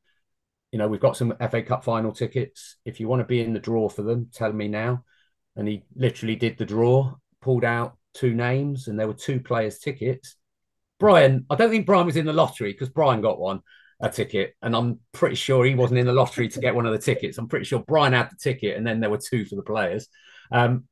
[0.73, 2.77] you know, we've got some FA Cup final tickets.
[2.85, 5.05] If you want to be in the draw for them, tell me now.
[5.57, 9.79] And he literally did the draw, pulled out two names, and there were two players'
[9.79, 10.37] tickets.
[10.99, 13.61] Brian, I don't think Brian was in the lottery because Brian got one
[14.01, 16.93] a ticket, and I'm pretty sure he wasn't in the lottery to get one of
[16.93, 17.37] the tickets.
[17.37, 20.09] I'm pretty sure Brian had the ticket, and then there were two for the players.
[20.53, 20.85] Um,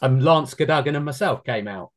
[0.00, 1.90] and Lance Cadogan and myself came out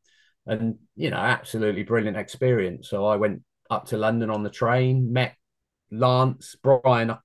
[0.48, 2.90] and you know, absolutely brilliant experience.
[2.90, 5.36] So I went up to London on the train, met
[5.92, 7.12] Lance, Brian.
[7.12, 7.18] I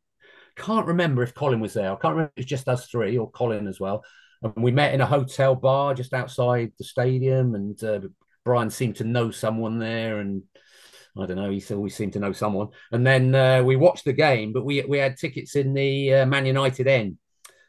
[0.56, 1.92] can't remember if Colin was there.
[1.92, 4.04] I can't remember it was just us three or Colin as well.
[4.42, 8.00] And we met in a hotel bar just outside the stadium, and uh,
[8.44, 10.42] Brian seemed to know someone there, and
[11.18, 11.50] I don't know.
[11.50, 12.68] He always seemed to know someone.
[12.90, 16.26] And then uh, we watched the game, but we we had tickets in the uh,
[16.26, 17.18] Man United end,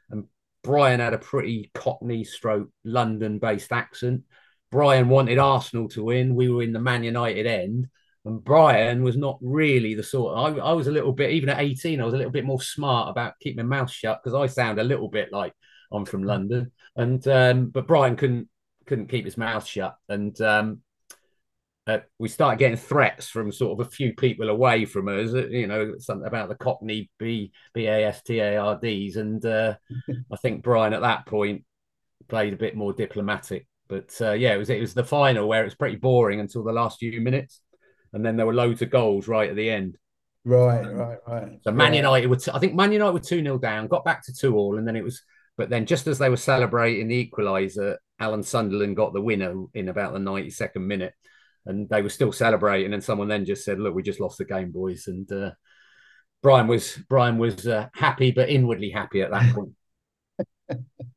[0.10, 0.26] and
[0.64, 4.24] Brian had a pretty Cockney stroke London based accent.
[4.72, 6.36] Brian wanted Arsenal to win.
[6.36, 7.90] We were in the Man United end,
[8.26, 10.38] and Brian was not really the sort.
[10.38, 12.62] I, I was a little bit, even at 18, I was a little bit more
[12.62, 15.54] smart about keeping my mouth shut because I sound a little bit like
[15.92, 16.72] I'm from London.
[16.96, 18.50] And um, but Brian couldn't
[18.86, 20.82] couldn't keep his mouth shut, and um,
[21.88, 25.34] uh, we started getting threats from sort of a few people away from us.
[25.34, 29.18] Uh, you know, something about the Cockney B B A S T A R D's,
[29.18, 29.76] and uh,
[30.32, 31.66] I think Brian at that point
[32.28, 33.68] played a bit more diplomatic.
[33.92, 36.64] But uh, yeah, it was it was the final where it was pretty boring until
[36.64, 37.60] the last few minutes,
[38.14, 39.98] and then there were loads of goals right at the end.
[40.46, 41.60] Right, right, right.
[41.64, 44.24] So Man United were, t- I think Man United were two 0 down, got back
[44.26, 45.22] to two all, and then it was.
[45.58, 49.90] But then, just as they were celebrating the equaliser, Alan Sunderland got the winner in
[49.90, 51.14] about the ninety second minute
[51.66, 52.94] and they were still celebrating.
[52.94, 55.52] And someone then just said, "Look, we just lost the game, boys." And uh,
[56.42, 59.74] Brian was Brian was uh, happy, but inwardly happy at that point.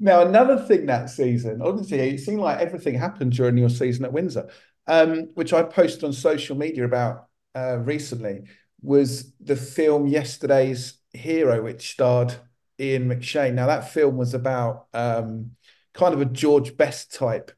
[0.00, 4.12] now, another thing that season, honestly, it seemed like everything happened during your season at
[4.12, 4.48] Windsor,
[4.86, 8.42] um, which I posted on social media about uh, recently,
[8.82, 12.34] was the film Yesterday's Hero, which starred
[12.80, 13.54] Ian McShane.
[13.54, 15.52] Now, that film was about um,
[15.94, 17.50] kind of a George Best type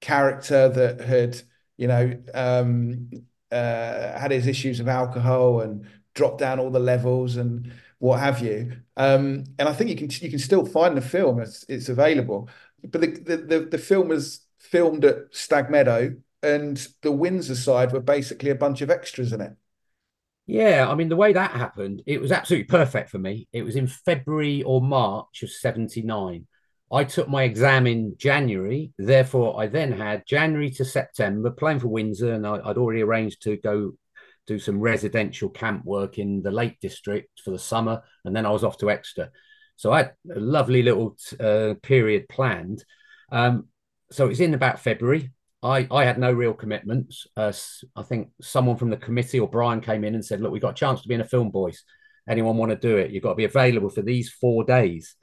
[0.00, 1.40] character that had,
[1.76, 3.10] you know, um,
[3.50, 8.40] uh, had his issues of alcohol and dropped down all the levels and what have
[8.40, 8.72] you.
[8.96, 12.48] Um, and I think you can you can still find the film; it's it's available.
[12.82, 17.92] But the the the, the film was filmed at Stag Meadow, and the Windsor side
[17.92, 19.52] were basically a bunch of extras in it.
[20.46, 23.46] Yeah, I mean the way that happened, it was absolutely perfect for me.
[23.52, 26.48] It was in February or March of '79.
[26.90, 28.92] I took my exam in January.
[28.98, 33.42] Therefore, I then had January to September playing for Windsor, and I, would already arranged
[33.42, 33.92] to go
[34.46, 38.50] do some residential camp work in the Lake District for the summer, and then I
[38.50, 39.30] was off to Exeter.
[39.76, 42.84] So I had a lovely little uh, period planned.
[43.30, 43.68] Um,
[44.10, 45.32] so it's in about February.
[45.62, 47.26] I, I had no real commitments.
[47.36, 47.52] Uh,
[47.94, 50.72] I think someone from the committee or Brian came in and said, "Look, we've got
[50.72, 51.84] a chance to be in a film, boys.
[52.28, 53.10] Anyone want to do it?
[53.10, 55.16] You've got to be available for these four days."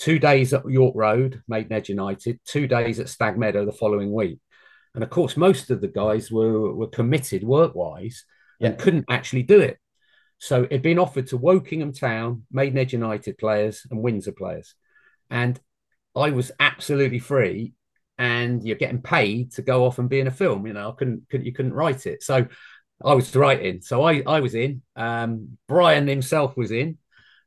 [0.00, 4.38] two days at York Road, Maidenhead United, two days at Stag Meadow the following week.
[4.94, 8.24] And of course, most of the guys were, were committed work wise
[8.60, 8.68] yeah.
[8.68, 9.78] and couldn't actually do it.
[10.38, 14.74] So it'd been offered to Wokingham Town, Maidenhead United players, and Windsor players.
[15.28, 15.60] And
[16.16, 17.74] I was absolutely free.
[18.16, 20.66] And you're getting paid to go off and be in a film.
[20.66, 22.22] You know, I couldn't, couldn't you couldn't write it.
[22.22, 22.46] So
[23.02, 23.80] I was writing.
[23.80, 24.82] So I, I was in.
[24.94, 26.98] Um, Brian himself was in.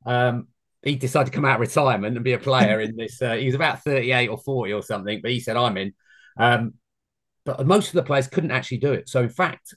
[0.06, 0.47] Um,
[0.82, 3.21] he decided to come out of retirement and be a player in this.
[3.21, 5.93] Uh, he was about 38 or 40 or something, but he said, I'm in.
[6.38, 6.73] Um,
[7.45, 9.10] but most of the players couldn't actually do it.
[9.10, 9.76] So, in fact,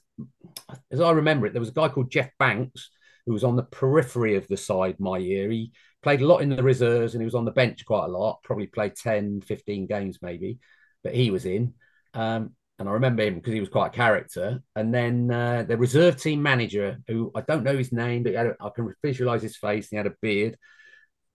[0.91, 2.89] as I remember it, there was a guy called Jeff Banks
[3.25, 5.49] who was on the periphery of the side my year.
[5.49, 8.11] He played a lot in the reserves and he was on the bench quite a
[8.11, 10.59] lot, probably played 10, 15 games maybe,
[11.03, 11.73] but he was in.
[12.13, 14.61] Um, and I remember him because he was quite a character.
[14.75, 18.55] And then uh, the reserve team manager, who I don't know his name, but a,
[18.61, 19.89] I can visualize his face.
[19.89, 20.57] He had a beard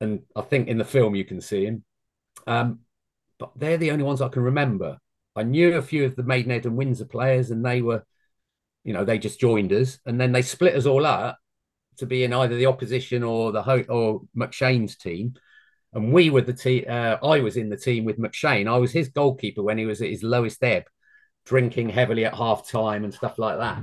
[0.02, 1.84] and I think in the film you can see him.
[2.46, 2.80] Um,
[3.38, 4.98] but they're the only ones I can remember.
[5.36, 8.04] I knew a few of the Maidenhead and Windsor players, and they were,
[8.84, 11.38] you know, they just joined us, and then they split us all up
[11.98, 15.34] to be in either the opposition or the Ho- or McShane's team.
[15.92, 16.86] And we were the team.
[16.88, 18.66] Uh, I was in the team with McShane.
[18.66, 20.84] I was his goalkeeper when he was at his lowest ebb,
[21.44, 23.82] drinking heavily at half time and stuff like that.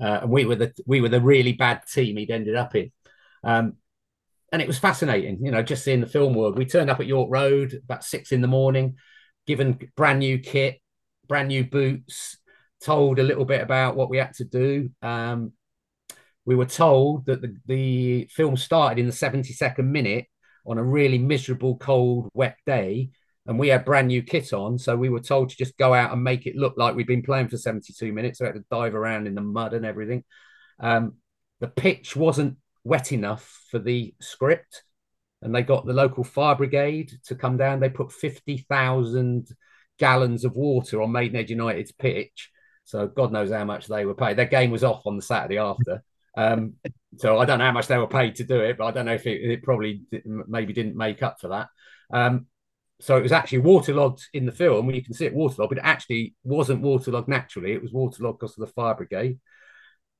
[0.00, 2.90] Uh, and we were the we were the really bad team he'd ended up in.
[3.44, 3.74] Um,
[4.52, 6.58] and it was fascinating, you know, just seeing the film world.
[6.58, 8.96] We turned up at York Road about six in the morning,
[9.46, 10.80] given brand new kit,
[11.28, 12.38] brand new boots,
[12.82, 14.90] told a little bit about what we had to do.
[15.02, 15.52] Um,
[16.44, 20.26] we were told that the, the film started in the 72nd minute
[20.66, 23.10] on a really miserable, cold, wet day.
[23.46, 24.78] And we had brand new kit on.
[24.78, 27.22] So we were told to just go out and make it look like we'd been
[27.22, 28.38] playing for 72 minutes.
[28.38, 30.24] So we had to dive around in the mud and everything.
[30.78, 31.14] Um,
[31.60, 34.82] the pitch wasn't wet enough for the script
[35.42, 37.80] and they got the local fire brigade to come down.
[37.80, 39.48] They put 50,000
[39.98, 42.50] gallons of water on Maidenhead United's pitch.
[42.90, 44.36] So God knows how much they were paid.
[44.36, 46.02] Their game was off on the Saturday after.
[46.36, 46.74] Um,
[47.18, 49.06] so I don't know how much they were paid to do it, but I don't
[49.06, 51.68] know if it, it probably maybe didn't make up for that.
[52.12, 52.46] Um,
[53.00, 54.90] so it was actually waterlogged in the film.
[54.90, 57.72] You can see it waterlogged, but it actually wasn't waterlogged naturally.
[57.72, 59.38] It was waterlogged because of the fire brigade.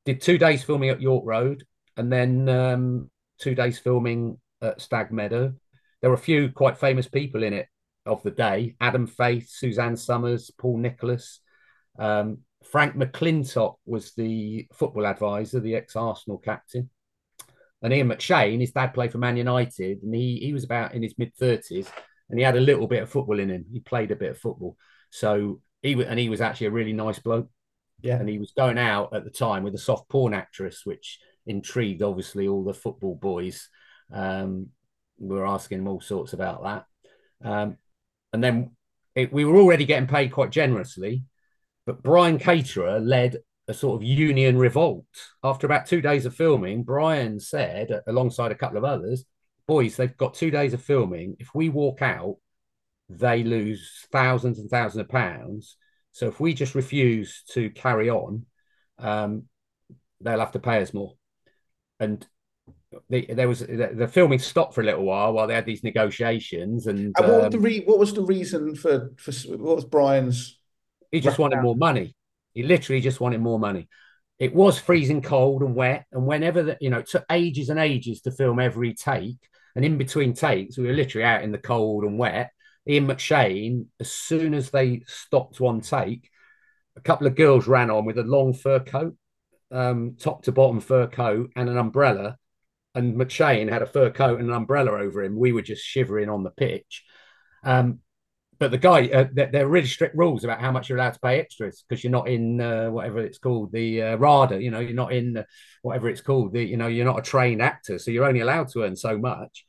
[0.05, 1.65] Did two days filming at York Road
[1.97, 5.55] and then um, two days filming at Stag Meadow.
[6.01, 7.69] There were a few quite famous people in it.
[8.07, 11.41] of the day: Adam Faith, Suzanne Somers, Paul Nicholas.
[11.99, 16.91] Um, Frank McLintock was the football advisor, the ex-Arsenal captain.
[17.83, 21.03] And Ian McShane, his dad played for Man United, and he he was about in
[21.03, 21.91] his mid thirties,
[22.29, 23.65] and he had a little bit of football in him.
[23.73, 24.77] He played a bit of football,
[25.09, 27.49] so he and he was actually a really nice bloke.
[28.03, 31.19] Yeah, and he was going out at the time with a soft porn actress, which
[31.47, 33.69] intrigued obviously all the football boys.
[34.13, 34.69] Um,
[35.19, 36.85] we were asking him all sorts about that,
[37.43, 37.79] um,
[38.35, 38.73] and then
[39.15, 41.25] it, we were already getting paid quite generously,
[41.91, 45.07] but Brian Caterer led a sort of union revolt.
[45.43, 49.25] After about two days of filming, Brian said, alongside a couple of others,
[49.67, 51.35] boys, they've got two days of filming.
[51.41, 52.37] If we walk out,
[53.09, 55.77] they lose thousands and thousands of pounds.
[56.13, 58.47] So if we just refuse to carry on,
[59.01, 59.47] um,
[60.21, 61.15] they'll have to pay us more.
[61.99, 62.25] And
[63.09, 65.83] the, there was the, the, filming stopped for a little while while they had these
[65.83, 66.87] negotiations.
[66.87, 69.85] And, and what, um, was the re- what was the reason for for what was
[69.85, 70.57] Brian's?
[71.11, 72.15] He just wanted more money.
[72.53, 73.89] He literally just wanted more money.
[74.39, 77.79] It was freezing cold and wet, and whenever the, you know, it took ages and
[77.79, 79.37] ages to film every take.
[79.77, 82.51] And in between takes, we were literally out in the cold and wet.
[82.89, 86.29] Ian McShane, as soon as they stopped one take,
[86.97, 89.17] a couple of girls ran on with a long fur coat,
[89.71, 92.37] um, top to bottom fur coat, and an umbrella.
[92.95, 95.39] And McShane had a fur coat and an umbrella over him.
[95.39, 97.05] We were just shivering on the pitch.
[97.63, 98.01] Um,
[98.61, 101.21] but the guy, uh, there are really strict rules about how much you're allowed to
[101.21, 104.63] pay extras because you're not in uh, whatever it's called, the uh, RADA.
[104.63, 105.43] You know, you're not in
[105.81, 106.53] whatever it's called.
[106.53, 109.17] The, you know, you're not a trained actor, so you're only allowed to earn so
[109.17, 109.65] much.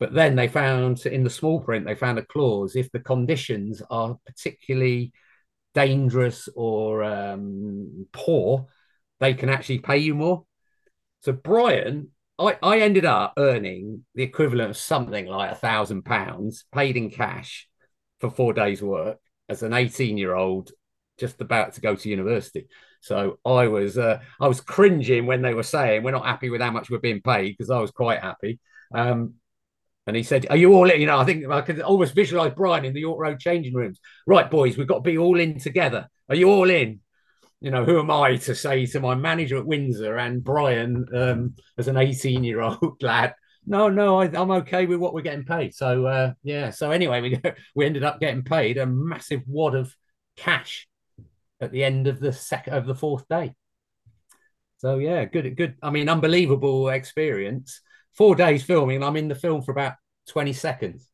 [0.00, 3.82] But then they found in the small print, they found a clause if the conditions
[3.90, 5.12] are particularly
[5.74, 8.66] dangerous or um, poor,
[9.20, 10.46] they can actually pay you more.
[11.20, 12.08] So Brian,
[12.38, 17.10] I, I ended up earning the equivalent of something like a thousand pounds paid in
[17.10, 17.68] cash
[18.22, 19.18] for four days' work
[19.48, 20.70] as an 18 year old
[21.18, 22.68] just about to go to university.
[23.00, 26.60] So I was uh, I was cringing when they were saying we're not happy with
[26.60, 28.60] how much we're being paid because I was quite happy.
[28.94, 29.34] Um,
[30.06, 32.52] and he said, "Are you all in?" You know, I think I could almost visualize
[32.54, 33.98] Brian in the York Road changing rooms.
[34.26, 36.08] Right, boys, we've got to be all in together.
[36.28, 37.00] Are you all in?
[37.60, 41.54] You know, who am I to say to my manager at Windsor and Brian um,
[41.76, 43.34] as an 18 year old lad?
[43.66, 45.74] No, no, I, am okay with what we're getting paid.
[45.74, 46.70] So uh, yeah.
[46.70, 47.40] So anyway, we
[47.74, 49.94] we ended up getting paid a massive wad of
[50.36, 50.88] cash
[51.60, 53.54] at the end of the second of the fourth day.
[54.78, 55.76] So yeah, good, good.
[55.82, 57.80] I mean, unbelievable experience.
[58.14, 59.02] Four days filming.
[59.02, 59.94] I'm in the film for about
[60.28, 61.08] 20 seconds.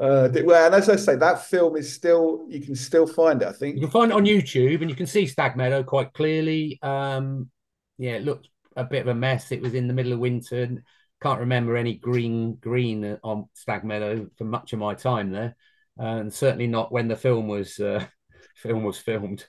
[0.00, 3.48] Uh, well, and as I say, that film is still you can still find it.
[3.48, 6.14] I think you can find it on YouTube, and you can see Stag Meadow quite
[6.14, 6.78] clearly.
[6.80, 7.50] Um,
[7.98, 9.52] yeah, it looked a bit of a mess.
[9.52, 10.82] It was in the middle of winter
[11.22, 15.56] can't remember any green green on Stag Meadow for much of my time there,
[15.96, 18.04] and certainly not when the film was uh,
[18.56, 19.46] film was filmed.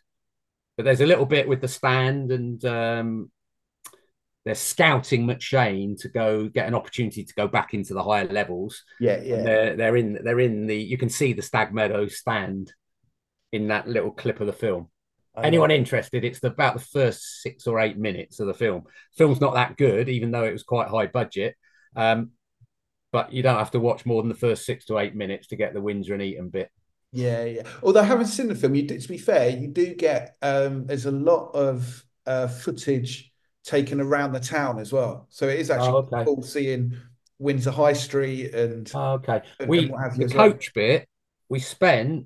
[0.77, 3.31] But there's a little bit with the stand, and um,
[4.45, 8.83] they're scouting McShane to go get an opportunity to go back into the higher levels.
[8.99, 9.43] Yeah, yeah.
[9.43, 12.73] they're, they're in they're in the you can see the Stag Meadow stand
[13.51, 14.89] in that little clip of the film.
[15.41, 16.23] Anyone interested?
[16.23, 18.83] It's about the first six or eight minutes of the film.
[19.17, 21.55] Film's not that good, even though it was quite high budget.
[21.95, 22.31] Um,
[23.11, 25.55] but you don't have to watch more than the first six to eight minutes to
[25.55, 26.71] get the Windsor and Eton bit.
[27.11, 27.61] Yeah, yeah.
[27.83, 30.87] Although I haven't seen the film, you do, to be fair, you do get um,
[30.87, 33.31] there's a lot of uh, footage
[33.63, 35.27] taken around the town as well.
[35.29, 36.23] So it is actually oh, okay.
[36.25, 36.97] cool seeing
[37.37, 39.41] Windsor High Street and oh, okay.
[39.59, 40.87] And, we and the coach well.
[40.87, 41.07] bit
[41.49, 42.25] we spent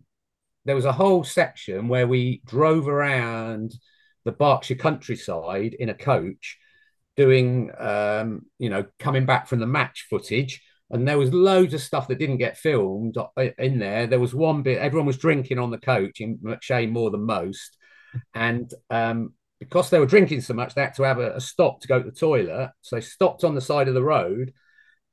[0.63, 3.73] there was a whole section where we drove around
[4.25, 6.57] the Berkshire countryside in a coach
[7.17, 10.61] doing, um, you know, coming back from the match footage.
[10.89, 14.07] And there was loads of stuff that didn't get filmed uh, in there.
[14.07, 17.75] There was one bit, everyone was drinking on the coach, in McShane more than most.
[18.33, 21.81] And um, because they were drinking so much, they had to have a, a stop
[21.81, 22.71] to go to the toilet.
[22.81, 24.53] So they stopped on the side of the road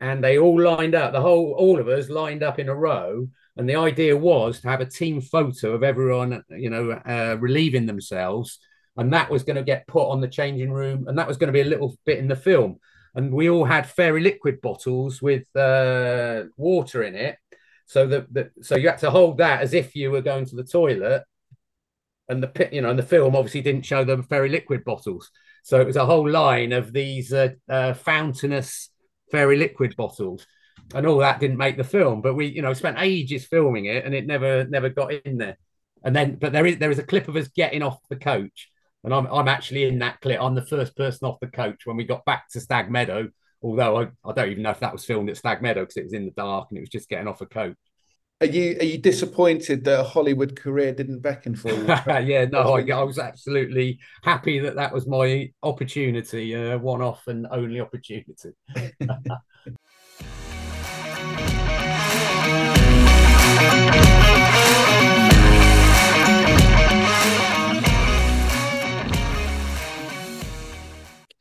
[0.00, 3.26] and they all lined up, the whole, all of us lined up in a row.
[3.57, 7.86] And the idea was to have a team photo of everyone, you know, uh, relieving
[7.86, 8.59] themselves
[8.97, 11.49] and that was going to get put on the changing room, and that was going
[11.49, 12.78] to be a little bit in the film.
[13.14, 17.36] And we all had fairy liquid bottles with uh, water in it,
[17.86, 20.64] so that, so you had to hold that as if you were going to the
[20.64, 21.24] toilet.
[22.28, 25.30] And the you know, and the film obviously didn't show them fairy liquid bottles,
[25.62, 28.90] so it was a whole line of these uh, uh, fountainous
[29.30, 30.47] fairy liquid bottles
[30.95, 34.05] and all that didn't make the film but we you know spent ages filming it
[34.05, 35.57] and it never never got in there
[36.05, 38.70] and then but there is there is a clip of us getting off the coach
[39.05, 40.40] and I'm, I'm actually in that clip.
[40.40, 43.28] I'm the first person off the coach when we got back to Stag Meadow.
[43.62, 46.05] Although I, I don't even know if that was filmed at Stag Meadow because it
[46.05, 47.76] was in the dark and it was just getting off a coach.
[48.40, 51.86] Are you are you disappointed that a Hollywood career didn't beckon for you?
[51.86, 57.26] yeah, no, I, I, was absolutely happy that that was my opportunity, uh, one off
[57.28, 58.50] and only opportunity.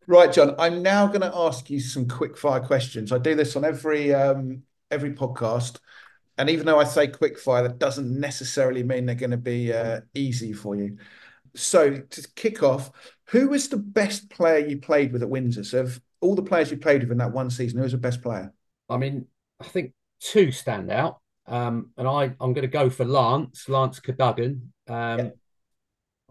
[0.07, 0.55] Right, John.
[0.59, 3.11] I'm now going to ask you some quick fire questions.
[3.11, 5.79] I do this on every um, every podcast,
[6.37, 9.71] and even though I say quick fire, that doesn't necessarily mean they're going to be
[9.71, 10.97] uh, easy for you.
[11.55, 12.91] So to kick off,
[13.27, 15.63] who was the best player you played with at Windsor?
[15.63, 17.97] So of all the players you played with in that one season, who was the
[17.97, 18.51] best player?
[18.89, 19.27] I mean,
[19.61, 24.01] I think two stand out, um, and I I'm going to go for Lance Lance
[24.01, 24.73] Cadogan.
[24.89, 25.29] Um, yeah.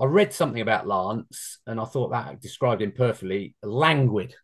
[0.01, 3.55] I read something about Lance and I thought that described him perfectly.
[3.63, 4.35] Languid.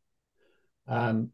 [0.86, 1.30] Um,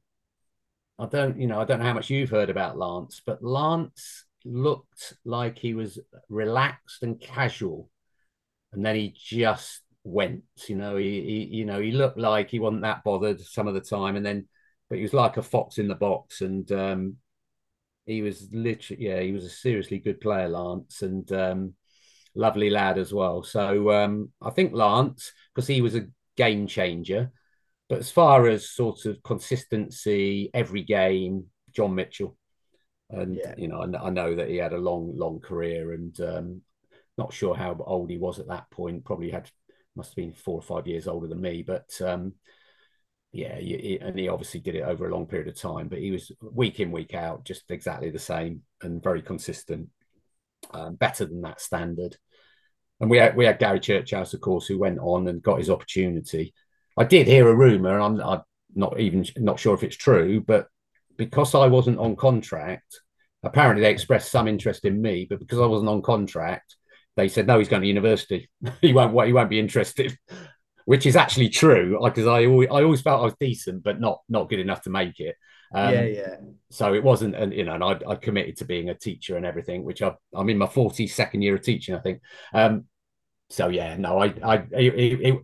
[0.98, 4.24] I don't, you know, I don't know how much you've heard about Lance, but Lance
[4.44, 5.98] looked like he was
[6.28, 7.90] relaxed and casual,
[8.72, 10.44] and then he just went.
[10.68, 13.74] You know, he, he, you know, he looked like he wasn't that bothered some of
[13.74, 14.46] the time, and then,
[14.88, 17.16] but he was like a fox in the box, and um,
[18.06, 21.74] he was literally, yeah, he was a seriously good player, Lance, and um,
[22.34, 23.42] lovely lad as well.
[23.42, 26.06] So um, I think Lance, because he was a
[26.36, 27.30] game changer.
[27.88, 32.36] But as far as sort of consistency, every game, John Mitchell.
[33.10, 33.54] And, yeah.
[33.56, 36.62] you know, I, I, know that he had a long, long career and um,
[37.18, 39.04] not sure how old he was at that point.
[39.04, 39.50] Probably had,
[39.94, 41.62] must have been four or five years older than me.
[41.62, 42.32] But um,
[43.32, 45.88] yeah, he, and he obviously did it over a long period of time.
[45.88, 49.90] But he was week in, week out, just exactly the same and very consistent
[50.72, 52.16] um, better than that standard.
[53.00, 55.70] And we had we had Gary Churchouse, of course, who went on and got his
[55.70, 56.54] opportunity.
[56.96, 58.42] I did hear a rumor, and I'm, I'm
[58.74, 60.68] not even not sure if it's true, but
[61.16, 63.00] because I wasn't on contract,
[63.42, 66.76] apparently they expressed some interest in me, but because I wasn't on contract,
[67.16, 68.48] they said no, he's going to university.
[68.80, 69.26] he won't.
[69.26, 70.16] He won't be interested,
[70.84, 74.20] which is actually true because I always I always felt I was decent, but not
[74.28, 75.36] not good enough to make it.
[75.74, 76.36] Um, yeah, yeah.
[76.70, 79.44] So it wasn't, and you know, and I, I committed to being a teacher and
[79.44, 82.20] everything, which I, I'm in my 42nd year of teaching, I think.
[82.52, 82.84] Um,
[83.50, 85.42] so yeah, no, I, I, it, it,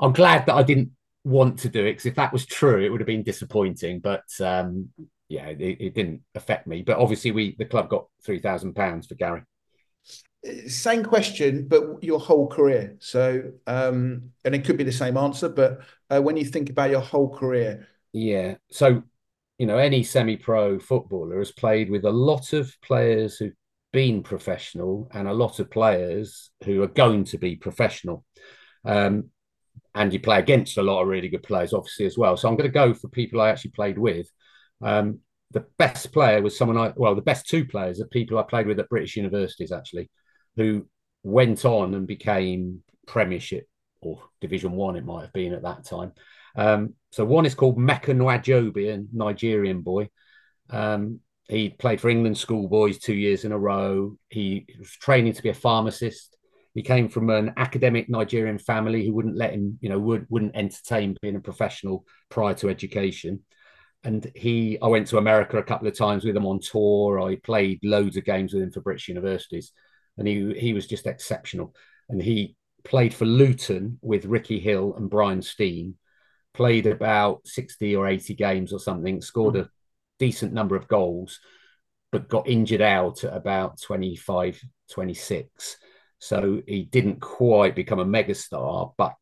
[0.00, 0.90] I'm glad that I didn't
[1.24, 4.00] want to do it because if that was true, it would have been disappointing.
[4.00, 4.90] But um,
[5.28, 6.82] yeah, it, it didn't affect me.
[6.82, 9.42] But obviously, we the club got three thousand pounds for Gary.
[10.66, 12.96] Same question, but your whole career.
[12.98, 16.90] So, um, and it could be the same answer, but uh, when you think about
[16.90, 18.56] your whole career, yeah.
[18.70, 19.04] So
[19.62, 23.54] you know, any semi-pro footballer has played with a lot of players who've
[23.92, 28.24] been professional and a lot of players who are going to be professional.
[28.84, 29.30] Um,
[29.94, 32.36] and you play against a lot of really good players, obviously, as well.
[32.36, 34.26] So I'm going to go for people I actually played with.
[34.82, 35.20] Um,
[35.52, 38.66] the best player was someone I, well, the best two players are people I played
[38.66, 40.10] with at British universities, actually,
[40.56, 40.88] who
[41.22, 43.68] went on and became Premiership
[44.00, 46.10] or Division One, it might have been at that time.
[46.54, 50.08] Um, so one is called Mecca Nwajiobi, a Nigerian boy.
[50.70, 54.16] Um, he played for England schoolboys two years in a row.
[54.28, 56.36] He was training to be a pharmacist.
[56.74, 60.56] He came from an academic Nigerian family who wouldn't let him, you know, would, wouldn't
[60.56, 63.40] entertain being a professional prior to education.
[64.04, 67.20] And he, I went to America a couple of times with him on tour.
[67.20, 69.72] I played loads of games with him for British universities,
[70.16, 71.74] and he he was just exceptional.
[72.08, 75.94] And he played for Luton with Ricky Hill and Brian Stein,
[76.54, 79.68] played about 60 or 80 games or something, scored a
[80.18, 81.40] decent number of goals,
[82.10, 85.78] but got injured out at about 25, 26.
[86.18, 89.14] So he didn't quite become a megastar, but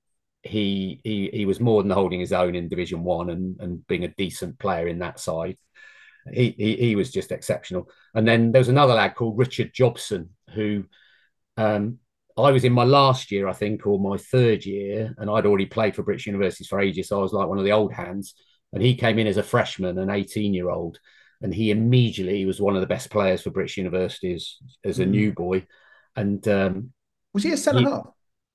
[0.42, 4.04] he he he was more than holding his own in Division One and and being
[4.04, 5.56] a decent player in that side.
[6.30, 7.88] He, he, he was just exceptional.
[8.14, 10.84] And then there was another lad called Richard Jobson who
[11.56, 11.98] um,
[12.41, 15.66] I was in my last year, I think, or my third year, and I'd already
[15.66, 17.09] played for British universities for ages.
[17.09, 18.34] So I was like one of the old hands.
[18.72, 20.99] And he came in as a freshman, an 18 year old,
[21.43, 25.11] and he immediately was one of the best players for British universities as a mm.
[25.11, 25.66] new boy.
[26.14, 26.93] And um,
[27.32, 28.07] was he a centre half?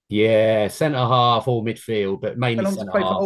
[0.07, 3.23] Yeah, centre half or midfield, but mainly centre half.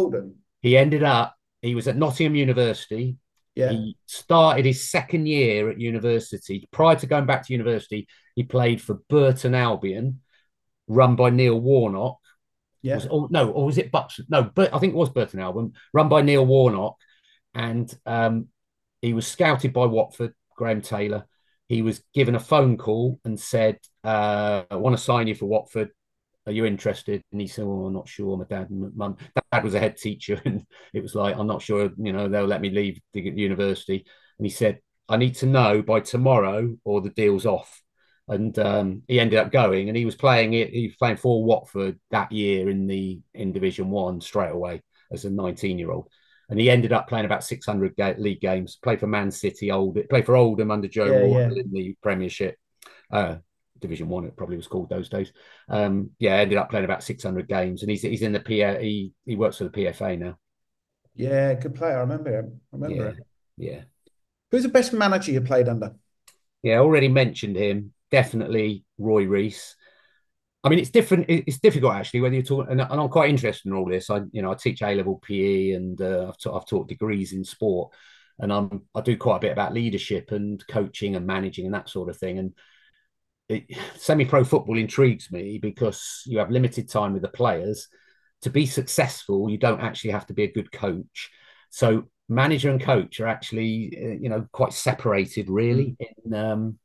[0.62, 3.16] He ended up, he was at Nottingham University.
[3.54, 3.70] Yeah.
[3.70, 6.68] He started his second year at university.
[6.72, 10.20] Prior to going back to university, he played for Burton Albion
[10.90, 12.18] run by Neil Warnock.
[12.82, 12.96] Yeah.
[12.96, 14.20] Was, or, no, or was it Bucks?
[14.28, 16.96] No, but I think it was Burton Albion, run by Neil Warnock,
[17.54, 18.48] and um,
[19.02, 21.26] he was scouted by Watford, Graham Taylor.
[21.68, 25.46] He was given a phone call and said, uh, "I want to sign you for
[25.46, 25.90] Watford.
[26.46, 28.36] Are you interested?" And he said, "Well, I'm not sure.
[28.36, 29.18] My dad and mum.
[29.52, 30.64] Dad was a head teacher, and
[30.94, 31.90] it was like, I'm not sure.
[31.98, 34.04] You know, they'll let me leave the university."
[34.38, 34.80] And he said,
[35.10, 37.82] I need to know by tomorrow or the deal's off.
[38.28, 40.70] And um, he ended up going, and he was playing it.
[40.70, 45.24] He was playing for Watford that year in the in Division One straight away as
[45.24, 46.08] a 19 year old
[46.50, 48.76] and he ended up playing about 600 ga- league games.
[48.76, 51.62] Played for Man City, old played for Oldham under Joe yeah, Ward yeah.
[51.62, 52.56] in the Premiership,
[53.12, 53.36] uh,
[53.78, 54.24] Division One.
[54.24, 55.32] It probably was called those days.
[55.68, 58.80] Um, yeah, ended up playing about 600 games, and he's he's in the PA.
[58.80, 60.38] He he works for the PFA now.
[61.14, 61.96] Yeah, good player.
[61.96, 62.60] I remember him.
[62.72, 63.24] I remember yeah, him.
[63.56, 63.80] Yeah.
[64.50, 65.94] Who's the best manager you played under?
[66.62, 67.92] Yeah, already mentioned him.
[68.10, 69.76] Definitely Roy Rees.
[70.62, 71.26] I mean, it's different.
[71.28, 74.10] It's difficult actually whether you're talking, and, and, I'm quite interested in all this.
[74.10, 77.32] I, you know, I teach A level PE, and uh, I've, ta- I've taught degrees
[77.32, 77.92] in sport,
[78.38, 81.88] and I'm I do quite a bit about leadership and coaching and managing and that
[81.88, 82.38] sort of thing.
[82.38, 82.52] And
[83.48, 83.64] it,
[83.96, 87.88] semi-pro football intrigues me because you have limited time with the players.
[88.42, 91.30] To be successful, you don't actually have to be a good coach.
[91.70, 95.48] So manager and coach are actually, uh, you know, quite separated.
[95.48, 96.06] Really, mm.
[96.26, 96.78] in um,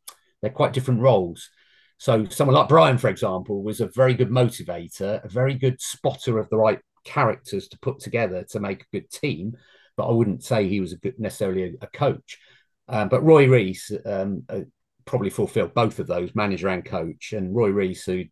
[0.46, 1.50] they're quite different roles.
[1.98, 6.38] So someone like Brian, for example, was a very good motivator, a very good spotter
[6.38, 9.58] of the right characters to put together to make a good team.
[9.98, 12.38] But I wouldn't say he was a good necessarily a, a coach.
[12.88, 14.62] Um, but Roy Rees um, uh,
[15.06, 17.34] probably fulfilled both of those, manager and coach.
[17.34, 18.26] And Roy Rees, who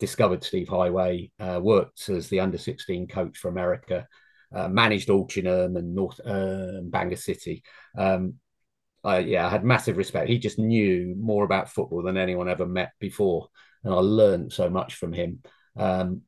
[0.00, 4.08] discovered Steve Heighway, uh, worked as the under 16 coach for America,
[4.52, 7.62] uh, managed Altrincham and North uh, Bangor City.
[7.96, 8.40] Um,
[9.04, 10.28] I, yeah, I had massive respect.
[10.28, 13.48] He just knew more about football than anyone ever met before,
[13.82, 15.42] and I learned so much from him.
[15.76, 16.22] Um,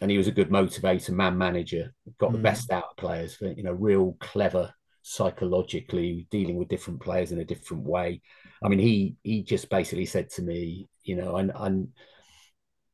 [0.00, 2.34] and he was a good motivator, man manager, got mm.
[2.34, 3.36] the best out of players.
[3.40, 4.72] You know, real clever
[5.02, 8.22] psychologically, dealing with different players in a different way.
[8.64, 11.88] I mean, he he just basically said to me, you know, I'm, I'm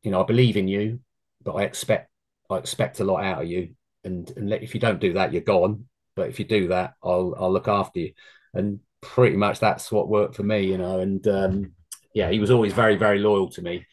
[0.03, 1.01] you know, I believe in you,
[1.43, 2.11] but I expect
[2.51, 3.75] I expect a lot out of you,
[4.05, 5.87] and and if you don't do that, you're gone.
[6.17, 8.13] But if you do that, I'll I'll look after you.
[8.55, 11.01] And pretty much that's what worked for me, you know.
[11.01, 11.73] And um,
[12.15, 13.87] yeah, he was always very, very loyal to me,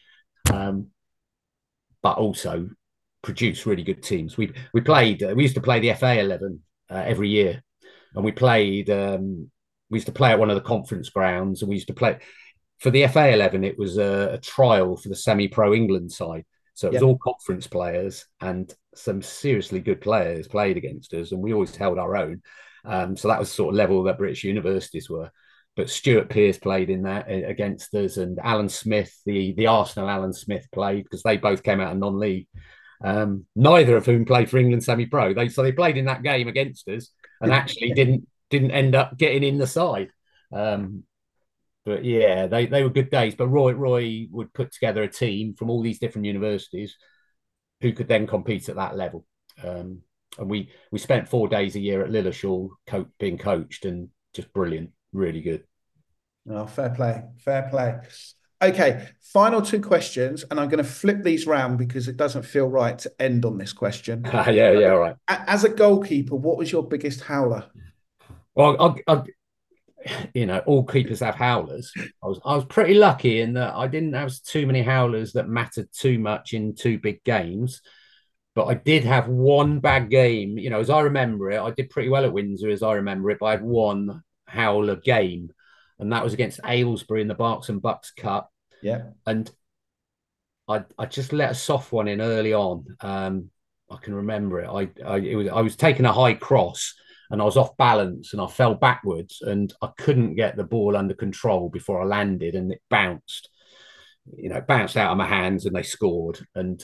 [0.52, 0.88] um,
[2.02, 2.68] but also
[3.22, 4.36] produced really good teams.
[4.36, 5.22] We we played.
[5.22, 7.62] Uh, we used to play the FA eleven uh, every year,
[8.14, 8.90] and we played.
[8.90, 9.50] Um,
[9.90, 12.18] we used to play at one of the conference grounds, and we used to play
[12.78, 13.64] for the FA eleven.
[13.64, 16.44] It was a, a trial for the semi-pro England side.
[16.74, 17.08] So it was yep.
[17.08, 21.98] all conference players and some seriously good players played against us, and we always held
[21.98, 22.42] our own.
[22.86, 25.30] Um, so that was sort of level that British universities were.
[25.74, 30.32] But Stuart Pearce played in that against us, and Alan Smith, the the Arsenal Alan
[30.32, 32.46] Smith played because they both came out of non-league.
[33.04, 35.34] Um, neither of whom played for England semi-pro.
[35.34, 37.10] They so they played in that game against us,
[37.42, 40.10] and actually didn't didn't end up getting in the side.
[40.50, 41.04] Um,
[41.84, 43.34] but yeah, they, they were good days.
[43.34, 46.96] But Roy Roy would put together a team from all these different universities
[47.80, 49.24] who could then compete at that level.
[49.62, 50.02] Um,
[50.38, 54.52] and we we spent four days a year at Lilleshall co- being coached and just
[54.52, 55.64] brilliant, really good.
[56.48, 57.98] Oh, fair play, fair play.
[58.62, 62.66] Okay, final two questions, and I'm going to flip these round because it doesn't feel
[62.66, 64.22] right to end on this question.
[64.32, 65.16] yeah, yeah, all right.
[65.28, 67.66] As a goalkeeper, what was your biggest howler?
[68.54, 69.22] Well, I, I,
[70.34, 71.92] you know, all keepers have howlers.
[71.96, 75.48] I was I was pretty lucky in that I didn't have too many howlers that
[75.48, 77.82] mattered too much in two big games.
[78.56, 80.58] But I did have one bad game.
[80.58, 83.30] You know, as I remember it, I did pretty well at Windsor, as I remember
[83.30, 83.38] it.
[83.38, 85.50] But I had one howler game,
[85.98, 88.50] and that was against Aylesbury in the Berks and Bucks Cup.
[88.82, 89.48] Yeah, and
[90.66, 92.86] I I just let a soft one in early on.
[93.00, 93.50] Um,
[93.90, 94.68] I can remember it.
[94.68, 96.94] I I it was I was taking a high cross
[97.30, 100.96] and I was off balance and I fell backwards and I couldn't get the ball
[100.96, 103.50] under control before I landed and it bounced.
[104.36, 106.44] You know, bounced out of my hands and they scored.
[106.54, 106.82] And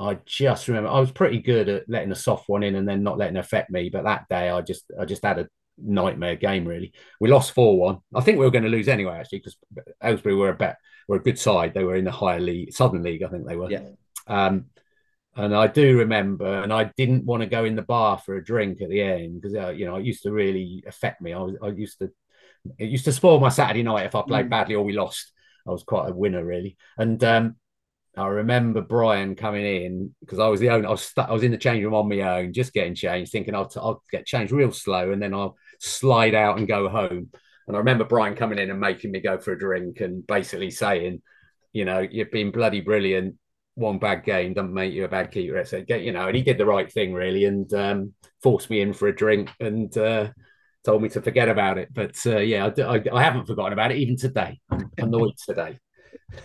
[0.00, 3.02] I just remember I was pretty good at letting a soft one in and then
[3.02, 3.90] not letting it affect me.
[3.90, 6.66] But that day, I just I just had a nightmare game.
[6.66, 7.98] Really, we lost four one.
[8.14, 9.56] I think we were going to lose anyway, actually, because
[10.02, 10.78] Aylesbury were a bet
[11.08, 11.74] were a good side.
[11.74, 13.70] They were in the higher league, Southern League, I think they were.
[13.70, 13.90] Yeah.
[14.26, 14.66] Um,
[15.36, 18.44] and I do remember, and I didn't want to go in the bar for a
[18.44, 21.32] drink at the end because uh, you know it used to really affect me.
[21.32, 22.10] I was I used to
[22.78, 24.50] it used to spoil my Saturday night if I played mm.
[24.50, 25.32] badly or we lost.
[25.66, 27.56] I was quite a winner really, and um,
[28.16, 31.42] I remember Brian coming in because I was the only I was stuck, I was
[31.42, 34.26] in the change room on my own, just getting changed, thinking I'll, t- I'll get
[34.26, 37.30] changed real slow and then I'll slide out and go home.
[37.66, 40.70] And I remember Brian coming in and making me go for a drink and basically
[40.70, 41.22] saying,
[41.72, 43.36] you know, you've been bloody brilliant.
[43.74, 45.64] One bad game doesn't make you a bad keeper.
[45.64, 48.12] So get, you know, and he did the right thing really and um,
[48.42, 50.28] forced me in for a drink and uh,
[50.84, 51.88] told me to forget about it.
[51.92, 54.60] But uh, yeah, I, I, I, haven't forgotten about it even today.
[54.70, 55.78] I'm annoyed today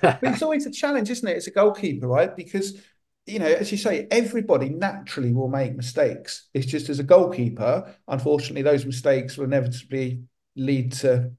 [0.02, 1.38] but it's always a challenge, isn't it?
[1.38, 2.36] As a goalkeeper, right?
[2.36, 2.82] Because
[3.26, 6.48] you know, as you say, everybody naturally will make mistakes.
[6.54, 10.24] It's just as a goalkeeper, unfortunately, those mistakes will inevitably
[10.56, 11.32] lead to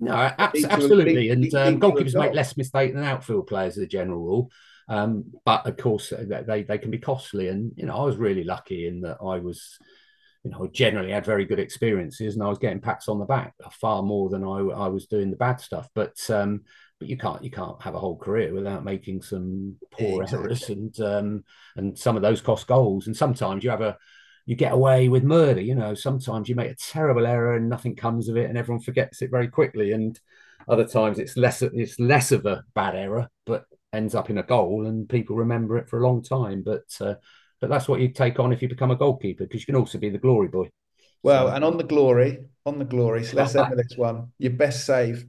[0.00, 1.30] No, absolutely.
[1.30, 4.50] And um, goalkeepers make less mistake than outfield players as a general rule.
[4.88, 7.48] Um, but of course, uh, they, they can be costly.
[7.48, 9.78] And, you know, I was really lucky in that I was,
[10.42, 13.54] you know, generally had very good experiences and I was getting pats on the back
[13.72, 15.88] far more than I, I was doing the bad stuff.
[15.94, 16.62] But, um,
[17.00, 20.46] but you can't you can't have a whole career without making some poor exactly.
[20.46, 21.44] errors and um,
[21.76, 23.96] and some of those cost goals and sometimes you have a
[24.50, 25.60] you get away with murder.
[25.60, 28.82] You know, sometimes you make a terrible error and nothing comes of it, and everyone
[28.82, 29.92] forgets it very quickly.
[29.92, 30.18] And
[30.68, 34.42] other times it's less it's less of a bad error, but ends up in a
[34.42, 36.64] goal, and people remember it for a long time.
[36.64, 37.14] But uh,
[37.60, 39.98] but that's what you take on if you become a goalkeeper, because you can also
[39.98, 40.68] be the glory boy.
[41.22, 43.24] Well, so, and on the glory, on the glory.
[43.24, 44.32] So let's end with this one.
[44.38, 45.26] Your best save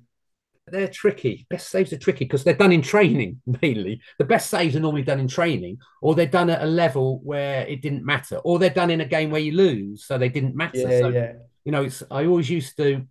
[0.72, 1.46] they're tricky.
[1.50, 4.02] Best saves are tricky because they're done in training mainly.
[4.18, 7.66] The best saves are normally done in training, or they're done at a level where
[7.68, 10.56] it didn't matter, or they're done in a game where you lose, so they didn't
[10.56, 10.80] matter.
[10.80, 11.34] Yeah, so, yeah.
[11.66, 13.06] You know, it's I always used to,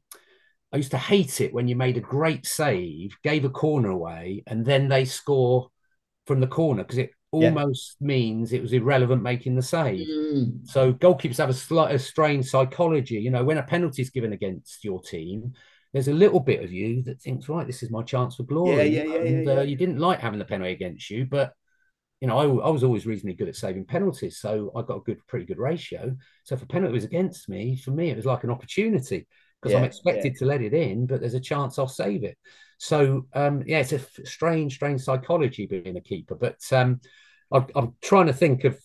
[0.73, 4.43] I used to hate it when you made a great save, gave a corner away,
[4.47, 5.71] and then they score
[6.27, 8.07] from the corner because it almost yeah.
[8.07, 10.07] means it was irrelevant making the save.
[10.07, 10.67] Mm.
[10.69, 13.17] So goalkeepers have a slight a strange psychology.
[13.17, 15.55] You know, when a penalty is given against your team,
[15.93, 18.86] there's a little bit of you that thinks, right, this is my chance for glory.
[18.86, 19.20] Yeah, yeah, yeah.
[19.20, 19.61] And, yeah, yeah.
[19.61, 21.53] Uh, you didn't like having the penalty against you, but
[22.20, 25.01] you know, I, I, was always reasonably good at saving penalties, so I got a
[25.01, 26.14] good, pretty good ratio.
[26.45, 29.26] So if a penalty was against me, for me, it was like an opportunity
[29.61, 32.36] because yeah, I'm expected to let it in, but there's a chance I'll save it.
[32.78, 36.34] So um, yeah, it's a strange, strange psychology being a keeper.
[36.34, 37.01] But um,
[37.53, 38.78] I, I'm trying to think of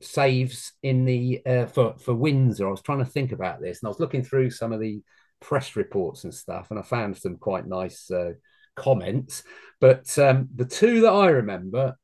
[0.00, 2.68] saves in the uh, for for Windsor.
[2.68, 5.02] I was trying to think about this, and I was looking through some of the
[5.40, 8.32] press reports and stuff, and I found some quite nice uh,
[8.74, 9.42] comments.
[9.80, 11.96] But um, the two that I remember,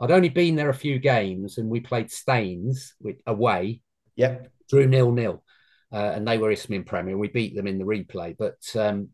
[0.00, 3.82] I'd only been there a few games, and we played Staines with, away.
[4.16, 4.50] Yep.
[4.68, 5.44] Drew nil nil,
[5.92, 7.16] uh, and they were Isthmian Premier.
[7.16, 9.10] We beat them in the replay, but um,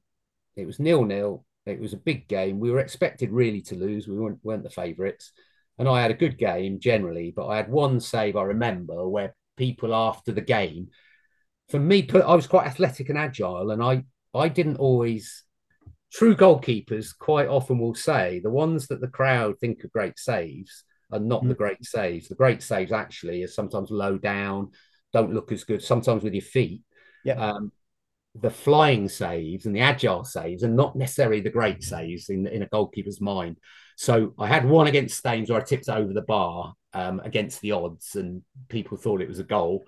[0.57, 1.45] it was nil nil.
[1.67, 2.59] It was a big game.
[2.59, 4.09] We were expected really to lose.
[4.09, 5.33] We weren't, weren't the favourites.
[5.79, 9.35] And I had a good game generally, but I had one save I remember where
[9.57, 10.89] people after the game
[11.71, 14.05] for me, I was quite athletic and agile, and I
[14.35, 15.45] I didn't always.
[16.13, 20.85] True goalkeepers quite often will say the ones that the crowd think are great saves
[21.11, 21.49] are not mm.
[21.49, 22.29] the great saves.
[22.29, 24.73] The great saves actually are sometimes low down,
[25.15, 25.83] don't look as good.
[25.83, 26.83] Sometimes with your feet.
[27.25, 27.35] Yeah.
[27.35, 27.73] Um,
[28.35, 32.63] the flying saves and the agile saves are not necessarily the great saves in, in
[32.63, 33.59] a goalkeeper's mind.
[33.97, 37.73] So I had one against Staines where I tipped over the bar um, against the
[37.73, 39.85] odds, and people thought it was a goal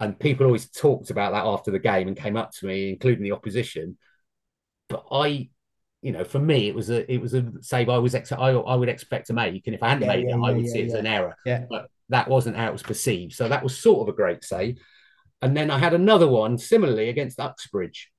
[0.00, 3.24] and people always talked about that after the game and came up to me, including
[3.24, 3.98] the opposition.
[4.88, 5.50] But I,
[6.02, 8.50] you know, for me, it was a it was a save I was ex- I,
[8.50, 10.52] I would expect to make, and if I hadn't yeah, made yeah, it, yeah, I
[10.52, 11.36] would see it as an error.
[11.44, 11.64] Yeah.
[11.68, 14.78] But that wasn't how it was perceived, so that was sort of a great save.
[15.42, 18.10] And then I had another one similarly against Uxbridge,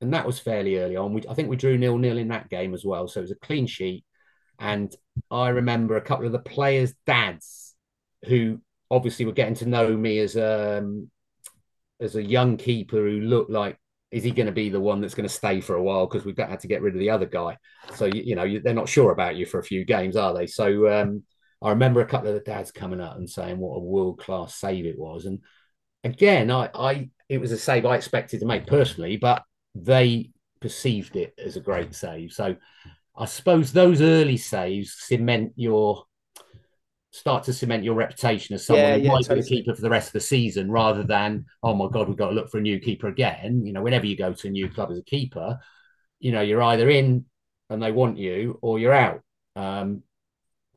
[0.00, 1.14] and that was fairly early on.
[1.14, 3.30] We, I think we drew nil nil in that game as well, so it was
[3.30, 4.04] a clean sheet.
[4.58, 4.94] And
[5.30, 7.74] I remember a couple of the players' dads
[8.24, 8.60] who
[8.92, 11.10] obviously were getting to know me as um
[11.98, 13.78] as a young keeper who looked like
[14.10, 16.26] is he going to be the one that's going to stay for a while because
[16.26, 17.56] we've had to get rid of the other guy.
[17.94, 20.34] So you, you know you, they're not sure about you for a few games are
[20.34, 20.46] they?
[20.46, 21.22] So um,
[21.62, 24.54] i remember a couple of the dads coming up and saying what a world class
[24.54, 25.24] save it was.
[25.24, 25.40] And
[26.04, 29.44] again i i it was a save i expected to make personally but
[29.76, 30.30] they
[30.60, 32.32] perceived it as a great save.
[32.32, 32.56] So
[33.16, 36.04] i suppose those early saves cement your
[37.12, 39.36] start to cement your reputation as someone yeah, who yeah, might totally.
[39.36, 42.16] be the keeper for the rest of the season rather than, oh my God, we've
[42.16, 43.64] got to look for a new keeper again.
[43.66, 45.58] You know, whenever you go to a new club as a keeper,
[46.20, 47.26] you know, you're either in
[47.68, 49.20] and they want you or you're out.
[49.54, 50.02] Um,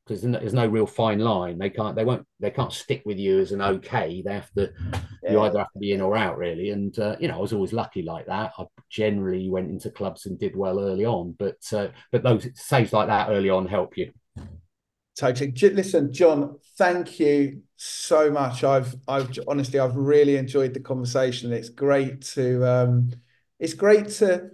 [0.05, 1.57] because there's no real fine line.
[1.57, 4.21] They can't, they won't, they can't stick with you as an okay.
[4.23, 4.71] They have to,
[5.23, 5.31] yeah.
[5.31, 6.69] you either have to be in or out, really.
[6.69, 8.51] And uh, you know, I was always lucky like that.
[8.59, 12.93] I generally went into clubs and did well early on, but uh, but those saves
[12.93, 14.11] like that early on help you.
[15.17, 15.51] Totally.
[15.51, 18.63] Listen, John, thank you so much.
[18.63, 21.53] I've, I've honestly, I've really enjoyed the conversation.
[21.53, 23.11] It's great to, um,
[23.59, 24.49] it's great to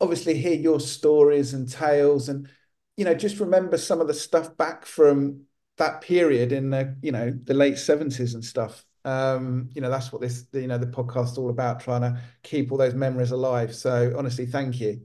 [0.00, 2.48] obviously hear your stories and tales, and
[2.96, 5.42] you know, just remember some of the stuff back from
[5.76, 8.84] that period in the, you know, the late seventies and stuff.
[9.04, 12.72] Um, you know, that's what this, you know, the podcast's all about, trying to keep
[12.72, 13.74] all those memories alive.
[13.74, 15.02] So honestly, thank you.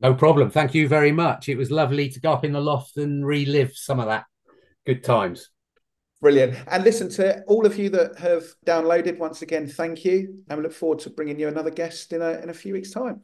[0.00, 0.50] No problem.
[0.50, 1.48] Thank you very much.
[1.48, 4.24] It was lovely to go up in the loft and relive some of that
[4.86, 5.50] good times.
[6.20, 6.56] Brilliant.
[6.66, 10.42] And listen to all of you that have downloaded once again, thank you.
[10.48, 12.90] And we look forward to bringing you another guest in a, in a few weeks'
[12.90, 13.22] time.